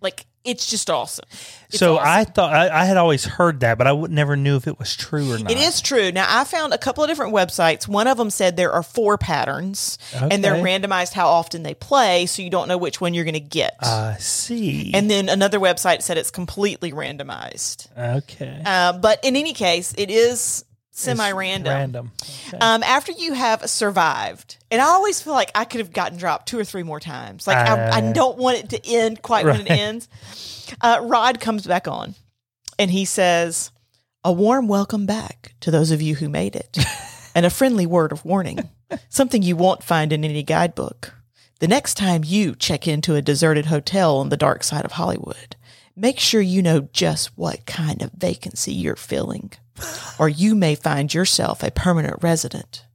like 0.00 0.26
it's 0.44 0.70
just 0.70 0.88
awesome. 0.88 1.26
It's 1.68 1.78
so 1.78 1.96
awesome. 1.98 2.08
I 2.08 2.24
thought 2.24 2.52
I, 2.52 2.80
I 2.80 2.84
had 2.84 2.96
always 2.96 3.24
heard 3.24 3.60
that, 3.60 3.76
but 3.78 3.86
I 3.86 3.92
would 3.92 4.10
never 4.10 4.36
knew 4.36 4.56
if 4.56 4.66
it 4.66 4.78
was 4.78 4.96
true 4.96 5.32
or 5.32 5.38
not. 5.38 5.50
It 5.50 5.58
is 5.58 5.80
true. 5.80 6.10
Now, 6.12 6.26
I 6.28 6.44
found 6.44 6.72
a 6.72 6.78
couple 6.78 7.04
of 7.04 7.08
different 7.10 7.34
websites. 7.34 7.86
One 7.86 8.06
of 8.06 8.16
them 8.16 8.30
said 8.30 8.56
there 8.56 8.72
are 8.72 8.82
four 8.82 9.18
patterns, 9.18 9.98
and 10.14 10.42
they're 10.42 10.54
randomized 10.54 11.12
how 11.12 11.28
often 11.28 11.62
they 11.62 11.74
play, 11.74 12.26
so 12.26 12.42
you 12.42 12.50
don't 12.50 12.68
know 12.68 12.78
which 12.78 13.00
one 13.00 13.12
you're 13.14 13.24
going 13.24 13.34
to 13.34 13.40
get. 13.40 13.76
I 13.80 14.16
see. 14.18 14.92
and 14.94 15.10
then 15.10 15.28
another 15.28 15.60
website 15.60 16.02
said 16.02 16.16
it's 16.16 16.30
completely 16.30 16.92
randomized. 16.92 17.88
okay. 17.96 18.62
Uh, 18.64 18.94
but 18.94 19.22
in 19.24 19.36
any 19.36 19.52
case, 19.52 19.94
it 19.98 20.10
is 20.10 20.64
semi 21.00 21.32
random. 21.32 21.72
Random. 21.72 22.12
Okay. 22.48 22.58
Um, 22.60 22.82
after 22.82 23.12
you 23.12 23.32
have 23.34 23.68
survived, 23.68 24.56
and 24.70 24.80
I 24.80 24.84
always 24.86 25.20
feel 25.20 25.32
like 25.32 25.50
I 25.54 25.64
could 25.64 25.80
have 25.80 25.92
gotten 25.92 26.18
dropped 26.18 26.48
two 26.48 26.58
or 26.58 26.64
three 26.64 26.82
more 26.82 27.00
times. 27.00 27.46
Like 27.46 27.56
I, 27.56 27.88
I 27.88 28.02
Uh. 28.02 28.12
don't 28.12 28.38
want 28.38 28.58
it 28.58 28.68
to 28.70 28.86
end 28.88 29.22
quite 29.22 29.44
when 29.46 29.60
it 29.62 29.70
ends. 29.70 30.08
Uh, 30.80 31.00
Rod 31.02 31.40
comes 31.40 31.66
back 31.66 31.88
on, 31.88 32.14
and 32.78 32.90
he 32.90 33.04
says, 33.04 33.70
"A 34.24 34.32
warm 34.32 34.68
welcome 34.68 35.06
back 35.06 35.54
to 35.60 35.70
those 35.70 35.90
of 35.90 36.00
you 36.02 36.14
who 36.16 36.28
made 36.28 36.54
it, 36.56 36.78
and 37.34 37.44
a 37.46 37.50
friendly 37.50 37.86
word 37.86 38.12
of 38.12 38.24
warning, 38.24 38.68
something 39.08 39.42
you 39.42 39.56
won't 39.56 39.82
find 39.82 40.12
in 40.12 40.24
any 40.24 40.42
guidebook. 40.42 41.14
The 41.58 41.68
next 41.68 41.94
time 41.94 42.22
you 42.24 42.54
check 42.54 42.88
into 42.88 43.16
a 43.16 43.22
deserted 43.22 43.66
hotel 43.66 44.16
on 44.18 44.28
the 44.28 44.36
dark 44.36 44.62
side 44.64 44.84
of 44.84 44.92
Hollywood." 44.92 45.56
Make 45.96 46.20
sure 46.20 46.40
you 46.40 46.62
know 46.62 46.88
just 46.92 47.36
what 47.36 47.66
kind 47.66 48.00
of 48.00 48.12
vacancy 48.12 48.72
you're 48.72 48.96
filling, 48.96 49.52
or 50.18 50.28
you 50.28 50.54
may 50.54 50.74
find 50.74 51.12
yourself 51.12 51.62
a 51.62 51.70
permanent 51.70 52.22
resident 52.22 52.86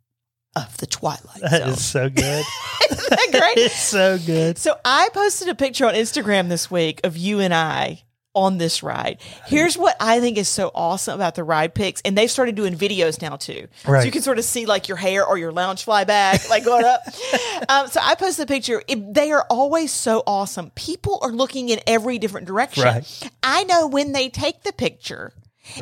of 0.56 0.78
the 0.78 0.86
Twilight 0.86 1.42
that 1.42 1.62
Zone. 1.62 1.70
is 1.70 1.86
so 1.86 2.10
good. 2.10 2.46
Isn't 2.92 3.10
that 3.10 3.28
great? 3.32 3.58
it's 3.58 3.80
so 3.80 4.18
good. 4.18 4.58
So 4.58 4.76
I 4.86 5.10
posted 5.14 5.50
a 5.50 5.56
picture 5.56 5.86
on 5.86 5.94
Instagram 5.96 6.50
this 6.50 6.72
week 6.72 7.02
of 7.04 7.18
you 7.18 7.40
and 7.40 7.54
I 7.54 8.04
on 8.36 8.58
this 8.58 8.84
ride. 8.84 9.20
Here's 9.48 9.78
what 9.78 9.96
I 10.00 10.20
think 10.20 10.38
is 10.38 10.50
so 10.50 10.70
awesome 10.76 11.16
about 11.16 11.36
the 11.36 11.44
ride 11.44 11.74
pics, 11.74 12.02
and 12.04 12.18
they've 12.18 12.30
started 12.30 12.56
doing 12.56 12.76
videos 12.76 13.22
now 13.22 13.38
too. 13.38 13.68
So 13.86 14.02
you 14.02 14.12
can 14.12 14.22
sort 14.22 14.38
of 14.38 14.44
see 14.44 14.66
like 14.66 14.88
your 14.88 14.98
hair 14.98 15.26
or 15.26 15.38
your 15.38 15.52
Loungefly 15.52 16.06
back, 16.06 16.50
like 16.50 16.66
going 16.66 16.84
up. 16.84 17.02
um, 17.70 17.88
so 17.88 18.02
I 18.04 18.16
posted 18.16 18.44
a 18.44 18.48
picture. 18.48 18.84
It, 18.88 19.14
they 19.14 19.32
are 19.32 19.46
always 19.50 19.92
so 19.92 20.22
awesome. 20.28 20.70
People 20.72 21.20
are 21.22 21.32
looking 21.32 21.70
in 21.70 21.80
every 21.88 22.20
different 22.20 22.46
direction. 22.46 22.84
Right. 22.84 23.30
I 23.42 23.64
know 23.64 23.88
when 23.88 24.12
they 24.12 24.30
take 24.30 24.64
the 24.64 24.74
picture. 24.74 25.34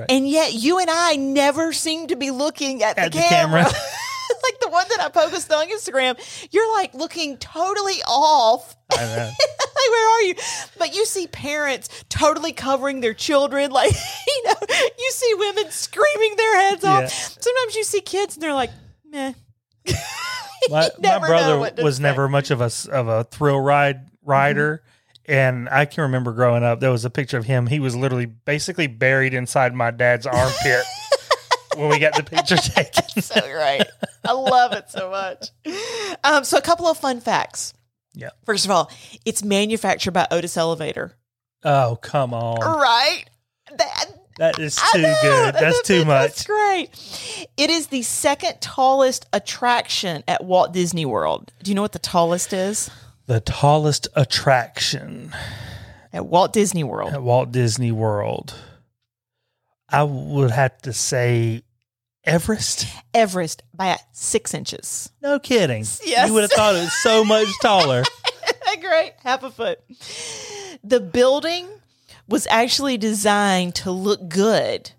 And 0.10 0.28
yet, 0.28 0.54
you 0.54 0.80
and 0.80 0.89
I 0.89 1.15
never 1.15 1.74
seem 1.74 2.08
to 2.08 2.15
be 2.15 2.32
looking 2.32 2.84
at, 2.84 2.98
At 2.98 3.12
the 3.12 3.17
the 3.17 3.24
camera. 3.24 3.63
camera. 3.63 3.80
like 4.43 4.60
the 4.60 4.69
one 4.69 4.86
that 4.89 5.00
I 5.00 5.10
posted 5.10 5.52
on 5.52 5.69
Instagram, 5.69 6.17
you're 6.52 6.72
like 6.74 6.93
looking 6.93 7.38
totally 7.38 8.02
off. 8.06 8.76
I 8.91 9.04
know. 9.04 9.15
like, 9.17 9.89
where 9.89 10.10
are 10.10 10.22
you? 10.24 10.36
But 10.78 10.96
you 10.96 11.06
see 11.06 11.28
parents 11.28 12.04
totally 12.10 12.54
covering 12.54 13.02
their 13.02 13.13
children. 13.13 13.72
Like, 13.72 13.93
you 13.93 14.43
know, 14.46 14.56
you 14.69 15.12
see 15.12 15.34
women 15.36 15.72
screaming 15.72 16.36
their 16.38 16.56
heads 16.62 16.84
off. 16.84 17.02
Yeah. 17.02 17.08
Sometimes 17.08 17.76
you 17.76 17.84
see 17.84 18.02
kids 18.02 18.36
and 18.36 18.43
they're 18.43 18.54
like, 18.54 18.72
meh. 19.06 19.34
my, 20.69 20.89
my 21.00 21.19
brother 21.19 21.60
was 21.60 21.67
say. 21.67 21.84
Mm-hmm. 21.84 22.04
never 22.04 22.30
much 22.30 22.52
of 22.52 22.62
a 22.62 22.72
of 22.91 23.08
a 23.08 23.26
thrill 23.26 23.60
ride 23.60 24.08
rider 24.24 24.84
and 25.25 25.69
i 25.69 25.86
can 25.86 26.03
remember 26.03 26.31
growing 26.33 26.63
up 26.63 26.79
there 26.79 26.91
was 26.91 27.05
a 27.05 27.09
picture 27.09 27.38
of 27.38 27.45
him 27.45 27.67
he 27.67 27.79
was 27.79 27.95
literally 27.95 28.25
basically 28.25 28.88
buried 28.88 29.33
inside 29.33 29.73
my 29.73 29.89
dad's 29.91 30.25
armpit 30.25 30.83
when 31.75 31.89
we 31.89 31.99
got 31.99 32.15
the 32.15 32.23
picture 32.23 32.57
taken 32.57 33.21
So 33.21 33.36
right. 33.53 33.86
I 34.25 34.31
love 34.33 34.73
it 34.73 34.89
so 34.89 35.09
much. 35.09 35.49
Um, 36.23 36.43
so, 36.43 36.57
a 36.57 36.62
couple 36.62 36.88
of 36.88 36.97
fun 36.97 37.19
facts. 37.21 37.73
yeah 38.13 38.29
First 38.45 38.65
of 38.65 38.71
all, 38.71 38.91
it's 39.25 39.43
manufactured 39.43 40.12
by 40.12 40.27
Otis 40.31 40.57
Elevator. 40.57 41.15
oh 41.63 41.97
come 42.01 42.33
on 42.33 42.59
Right. 42.59 43.25
That, 43.77 44.05
that 44.38 44.59
is 44.59 44.75
too 44.93 45.01
know. 45.01 45.15
good 45.21 45.55
that's 45.55 45.81
too 45.83 46.05
much. 46.05 46.45
That's 46.45 46.45
great. 46.45 47.47
It 47.57 47.69
is 47.69 47.88
the 47.88 48.01
second 48.03 48.59
tallest 48.62 49.25
attraction 49.33 50.23
at 50.27 50.43
Walt 50.43 50.73
Disney 50.73 51.05
World. 51.05 51.51
Do 51.63 51.71
you 51.71 51.75
know 51.75 51.81
what 51.81 51.93
the 51.93 51.99
tallest 51.99 52.53
is 52.53 52.89
the 53.25 53.39
tallest 53.39 54.07
attraction 54.15 55.33
at 56.12 56.25
Walt 56.25 56.53
Disney 56.53 56.83
World? 56.83 57.13
at 57.13 57.21
walt 57.23 57.51
disney 57.51 57.91
world 57.91 58.53
i 59.89 60.03
would 60.03 60.51
have 60.51 60.77
to 60.81 60.93
say 60.93 61.62
everest 62.23 62.88
Everest 63.13 63.63
by 63.73 63.97
six 64.12 64.53
inches. 64.53 65.12
no 65.21 65.39
kidding 65.39 65.86
Yes. 66.03 66.27
you 66.27 66.33
would 66.33 66.41
have 66.43 66.51
thought 66.51 66.75
it 66.75 66.79
was 66.79 66.93
so 66.93 67.23
much 67.23 67.47
taller 67.62 68.03
great? 68.81 69.13
Half 69.23 69.43
a 69.43 69.51
foot. 69.51 69.79
The 70.83 70.99
building 70.99 71.67
was 72.27 72.47
actually 72.49 72.97
designed 72.97 73.75
to 73.75 73.91
look 73.91 74.27
good 74.27 74.91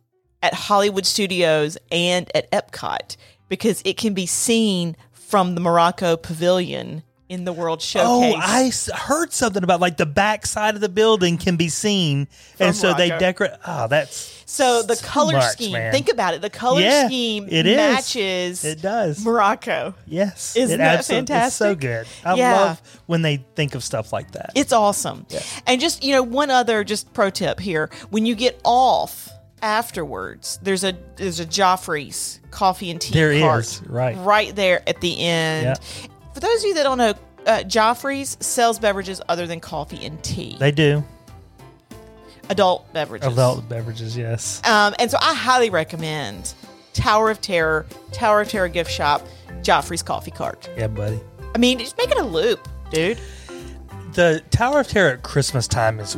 at 0.42 0.54
Hollywood 0.54 1.04
Studios 1.06 1.76
and 1.90 2.30
at 2.36 2.50
Epcot 2.52 3.16
because 3.48 3.82
it 3.84 3.96
can 3.96 4.14
be 4.14 4.26
seen 4.26 4.96
from 5.12 5.54
the 5.54 5.60
Morocco 5.60 6.16
Pavilion 6.16 7.02
in 7.28 7.44
the 7.44 7.52
World 7.52 7.78
oh, 7.80 7.82
Showcase. 7.82 8.34
Oh, 8.36 8.38
I 8.40 8.64
s- 8.64 8.90
heard 8.90 9.32
something 9.32 9.62
about 9.64 9.80
like 9.80 9.96
the 9.96 10.06
back 10.06 10.44
side 10.46 10.74
of 10.74 10.80
the 10.80 10.88
building 10.90 11.38
can 11.38 11.56
be 11.56 11.68
seen, 11.68 12.28
and 12.60 12.76
so 12.76 12.92
they 12.94 13.08
Morocco. 13.08 13.18
decorate. 13.20 13.50
Oh, 13.66 13.88
that's 13.88 14.42
So 14.46 14.82
the 14.82 14.94
too 14.96 15.06
color 15.06 15.32
much, 15.34 15.52
scheme, 15.52 15.72
man. 15.72 15.90
think 15.92 16.10
about 16.12 16.34
it. 16.34 16.42
The 16.42 16.50
color 16.50 16.80
Yeah, 16.82 17.06
scheme 17.06 17.46
it 17.48 17.66
is. 17.66 17.76
matches 17.76 18.64
It 18.64 18.82
does. 18.82 19.24
Morocco. 19.24 19.94
yes, 20.06 20.54
Isn't 20.54 20.74
it 20.74 20.78
that 20.78 20.98
absolute- 20.98 21.20
It's 21.30 21.54
so 21.56 21.64
fantastic? 21.74 21.80
good. 21.80 22.06
I 22.26 22.34
Yeah. 22.34 22.52
love 22.60 22.82
when 23.06 23.22
they 23.22 23.44
think 23.56 23.74
of 23.74 23.82
stuff 23.82 24.12
like 24.12 24.32
that. 24.32 24.50
It's 24.54 24.72
awesome. 24.72 25.26
And 25.66 25.80
just, 25.80 26.04
you 26.04 26.12
know, 26.12 26.22
one 26.22 26.50
other 26.50 26.84
just 26.84 27.12
pro 27.14 27.30
tip 27.30 27.58
here. 27.58 27.88
When 28.10 28.26
you 28.26 28.34
get 28.34 28.60
off 28.64 29.30
afterwards, 29.62 30.58
there's 30.62 30.84
a 30.84 30.94
there's 31.16 31.40
a 31.40 31.46
Joffrey's 31.46 32.40
coffee 32.50 32.90
and 32.90 33.00
tea 33.00 33.14
There 33.14 33.38
cart 33.40 33.64
is, 33.64 33.82
right. 33.86 34.16
right 34.18 34.54
there 34.54 34.82
at 34.88 35.00
the 35.00 35.18
end. 35.20 35.78
For 36.34 36.40
those 36.40 36.60
of 36.62 36.68
you 36.68 36.74
that 36.74 36.82
don't 36.82 36.98
know, 36.98 37.14
uh, 37.46 37.58
Joffrey's 37.64 38.36
sells 38.44 38.78
beverages 38.78 39.20
other 39.28 39.46
than 39.46 39.60
coffee 39.60 40.04
and 40.04 40.22
tea, 40.22 40.56
they 40.58 40.70
do 40.72 41.02
adult 42.50 42.92
beverages. 42.92 43.32
adult 43.32 43.68
beverages. 43.68 44.16
Yes, 44.16 44.60
Um, 44.66 44.94
and 44.98 45.10
so 45.10 45.16
I 45.20 45.34
highly 45.34 45.70
recommend 45.70 46.54
Tower 46.92 47.30
of 47.30 47.40
Terror, 47.40 47.86
Tower 48.12 48.40
of 48.42 48.48
Terror 48.48 48.68
gift 48.68 48.90
shop, 48.90 49.22
Joffrey's 49.62 50.02
coffee 50.02 50.30
cart. 50.30 50.68
yeah, 50.76 50.86
buddy. 50.88 51.20
I 51.54 51.58
mean, 51.58 51.78
just 51.78 51.96
make 51.96 52.10
it 52.10 52.18
a 52.18 52.24
loop, 52.24 52.66
dude. 52.90 53.18
The 54.12 54.42
Tower 54.50 54.80
of 54.80 54.88
Terror 54.88 55.12
at 55.12 55.22
Christmas 55.22 55.66
time 55.68 55.98
is 56.00 56.16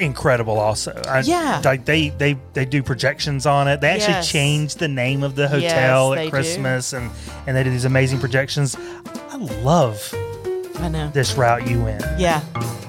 incredible. 0.00 0.58
Also, 0.58 1.00
I, 1.06 1.20
Yeah. 1.20 1.60
like 1.64 1.84
they 1.84 2.08
they 2.10 2.36
they 2.54 2.64
do 2.64 2.82
projections 2.82 3.46
on 3.46 3.68
it. 3.68 3.80
They 3.80 3.88
actually 3.88 4.14
Yes. 4.14 4.28
change 4.30 4.74
the 4.76 4.88
name 4.88 5.22
of 5.22 5.34
the 5.34 5.48
hotel 5.48 6.10
Yes, 6.14 6.18
at 6.18 6.24
do. 6.24 6.30
Christmas, 6.30 6.92
and 6.92 7.10
and 7.46 7.56
they 7.56 7.62
do 7.64 7.70
these 7.70 7.84
amazing 7.84 8.18
projections. 8.20 8.76
I 9.30 9.36
love 9.62 10.12
I 10.78 10.88
know. 10.88 11.10
this 11.10 11.34
route 11.34 11.66
you 11.68 11.82
went. 11.82 12.02
Yeah. 12.18 12.40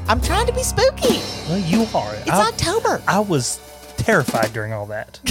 I'm 0.07 0.19
trying 0.21 0.47
to 0.47 0.53
be 0.53 0.63
spooky. 0.63 1.19
Well, 1.47 1.59
you 1.59 1.83
are. 1.93 2.13
It's 2.15 2.29
I, 2.31 2.47
October. 2.49 3.01
I 3.07 3.19
was 3.19 3.59
terrified 3.97 4.51
during 4.53 4.73
all 4.73 4.85
that. 4.87 5.19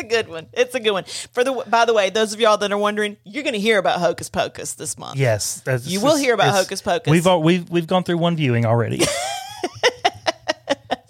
It's 0.00 0.06
a 0.06 0.08
good 0.08 0.28
one. 0.28 0.46
It's 0.52 0.76
a 0.76 0.80
good 0.80 0.92
one. 0.92 1.02
For 1.32 1.42
the 1.42 1.64
by 1.66 1.84
the 1.84 1.92
way, 1.92 2.08
those 2.10 2.32
of 2.32 2.38
y'all 2.40 2.56
that 2.58 2.70
are 2.70 2.78
wondering, 2.78 3.16
you're 3.24 3.42
going 3.42 3.54
to 3.54 3.58
hear 3.58 3.78
about 3.78 3.98
Hocus 3.98 4.28
Pocus 4.30 4.74
this 4.74 4.96
month. 4.96 5.16
Yes, 5.18 5.60
You 5.82 6.00
will 6.00 6.14
hear 6.16 6.34
about 6.34 6.54
Hocus 6.54 6.80
Pocus. 6.80 7.10
We've 7.10 7.26
al- 7.26 7.42
we've 7.42 7.68
we've 7.68 7.88
gone 7.88 8.04
through 8.04 8.18
one 8.18 8.36
viewing 8.36 8.64
already. 8.64 9.00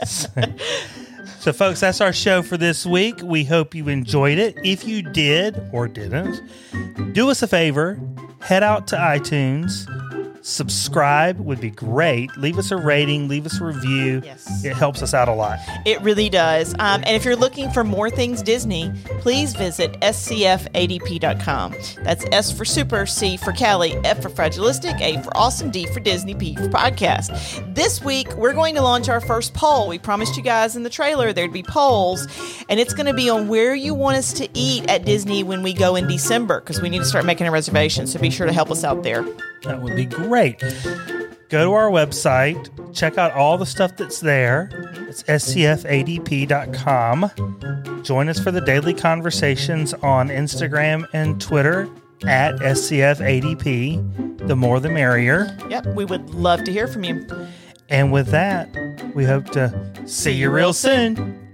so, 1.40 1.53
folks, 1.53 1.81
that's 1.81 2.01
our 2.01 2.12
show 2.12 2.42
for 2.42 2.57
this 2.57 2.87
week. 2.87 3.21
We 3.23 3.44
hope 3.44 3.75
you 3.75 3.88
enjoyed 3.88 4.38
it. 4.38 4.57
If 4.64 4.85
you 4.85 5.03
did 5.03 5.61
or 5.73 5.88
didn't, 5.88 6.40
do 7.12 7.31
us 7.31 7.42
a 7.42 7.49
favor: 7.49 8.01
head 8.40 8.62
out 8.62 8.87
to 8.88 8.97
iTunes. 8.97 9.87
Subscribe 10.42 11.38
would 11.38 11.61
be 11.61 11.70
great. 11.70 12.37
Leave 12.37 12.59
us 12.59 12.70
a 12.70 12.77
rating, 12.77 13.29
leave 13.29 13.46
us 13.46 13.61
a 13.61 13.64
review. 13.64 14.22
Yes. 14.24 14.64
It 14.64 14.74
helps 14.74 15.03
us 15.03 15.14
out 15.14 15.29
a 15.29 15.33
lot. 15.33 15.59
It 15.85 16.01
really 16.03 16.29
does. 16.29 16.74
Um, 16.74 17.03
and 17.07 17.11
if 17.11 17.24
you're 17.24 17.37
looking 17.37 17.70
for 17.70 17.85
more 17.85 18.11
things 18.11 18.42
Disney, 18.42 18.92
please 19.20 19.55
visit 19.55 19.92
scfadp.com. 20.01 21.74
That's 22.03 22.24
S 22.33 22.53
for 22.53 22.64
Super, 22.64 23.07
C 23.07 23.37
for 23.37 23.53
Cali, 23.53 23.94
F 24.05 24.22
for 24.22 24.31
Fragilistic, 24.31 25.01
A 25.01 25.22
for 25.22 25.37
Awesome, 25.37 25.70
D 25.70 25.87
for 25.87 26.01
Disney, 26.01 26.35
P 26.35 26.55
for 26.57 26.68
Podcast. 26.68 27.74
This 27.74 28.03
week, 28.03 28.33
we're 28.35 28.55
going 28.55 28.74
to 28.74 28.83
launch 28.83 29.09
our 29.09 29.20
first 29.20 29.55
poll. 29.55 29.88
We 29.88 29.98
promised 29.98 30.37
you 30.37 30.42
guys 30.42 30.77
in 30.77 30.83
the 30.83 30.90
trailer 30.90 31.33
there'd 31.33 31.53
be 31.53 31.62
polls, 31.62 32.27
and 32.68 32.81
it's 32.81 32.94
going 32.94 33.07
to 33.07 33.14
be 33.14 33.29
on 33.31 33.48
where 33.48 33.74
you 33.74 33.94
want 33.94 34.16
us 34.16 34.33
to 34.35 34.48
eat 34.55 34.88
at 34.88 35.05
Disney 35.05 35.42
when 35.42 35.62
we 35.62 35.72
go 35.72 35.96
in 35.96 36.07
December 36.09 36.61
because 36.61 36.81
we 36.81 36.88
need 36.88 36.98
to 36.98 37.05
start 37.05 37.24
making 37.24 37.46
a 37.46 37.51
reservation. 37.51 38.07
So 38.07 38.18
be 38.18 38.31
sure 38.31 38.46
to 38.46 38.53
help 38.53 38.70
us 38.70 38.85
out 38.85 39.03
there. 39.03 39.24
That 39.62 39.83
would 39.83 39.97
be 39.97 40.05
great. 40.05 40.61
Go 41.49 41.64
to 41.64 41.73
our 41.73 41.90
website, 41.90 42.94
check 42.94 43.16
out 43.16 43.33
all 43.33 43.57
the 43.57 43.64
stuff 43.64 43.97
that's 43.97 44.21
there. 44.21 44.68
It's 45.09 45.23
scfadp.com. 45.23 46.53
Join 48.05 48.29
us 48.29 48.38
for 48.38 48.50
the 48.50 48.61
daily 48.61 48.92
conversations 48.92 49.94
on 49.94 50.29
Instagram 50.29 51.06
and 51.15 51.40
Twitter 51.40 51.88
at 52.27 52.56
scfadp. 52.56 54.46
The 54.46 54.56
more 54.56 54.79
the 54.81 54.90
merrier. 54.90 55.56
Yep, 55.71 55.87
we 55.94 56.04
would 56.04 56.31
love 56.31 56.65
to 56.65 56.73
hear 56.73 56.87
from 56.87 57.04
you. 57.04 57.27
And 57.88 58.13
with 58.13 58.29
that, 58.29 58.69
we 59.15 59.25
hope 59.25 59.50
to 59.52 59.73
see 60.06 60.33
you 60.33 60.50
real 60.50 60.75
soon. 60.75 61.48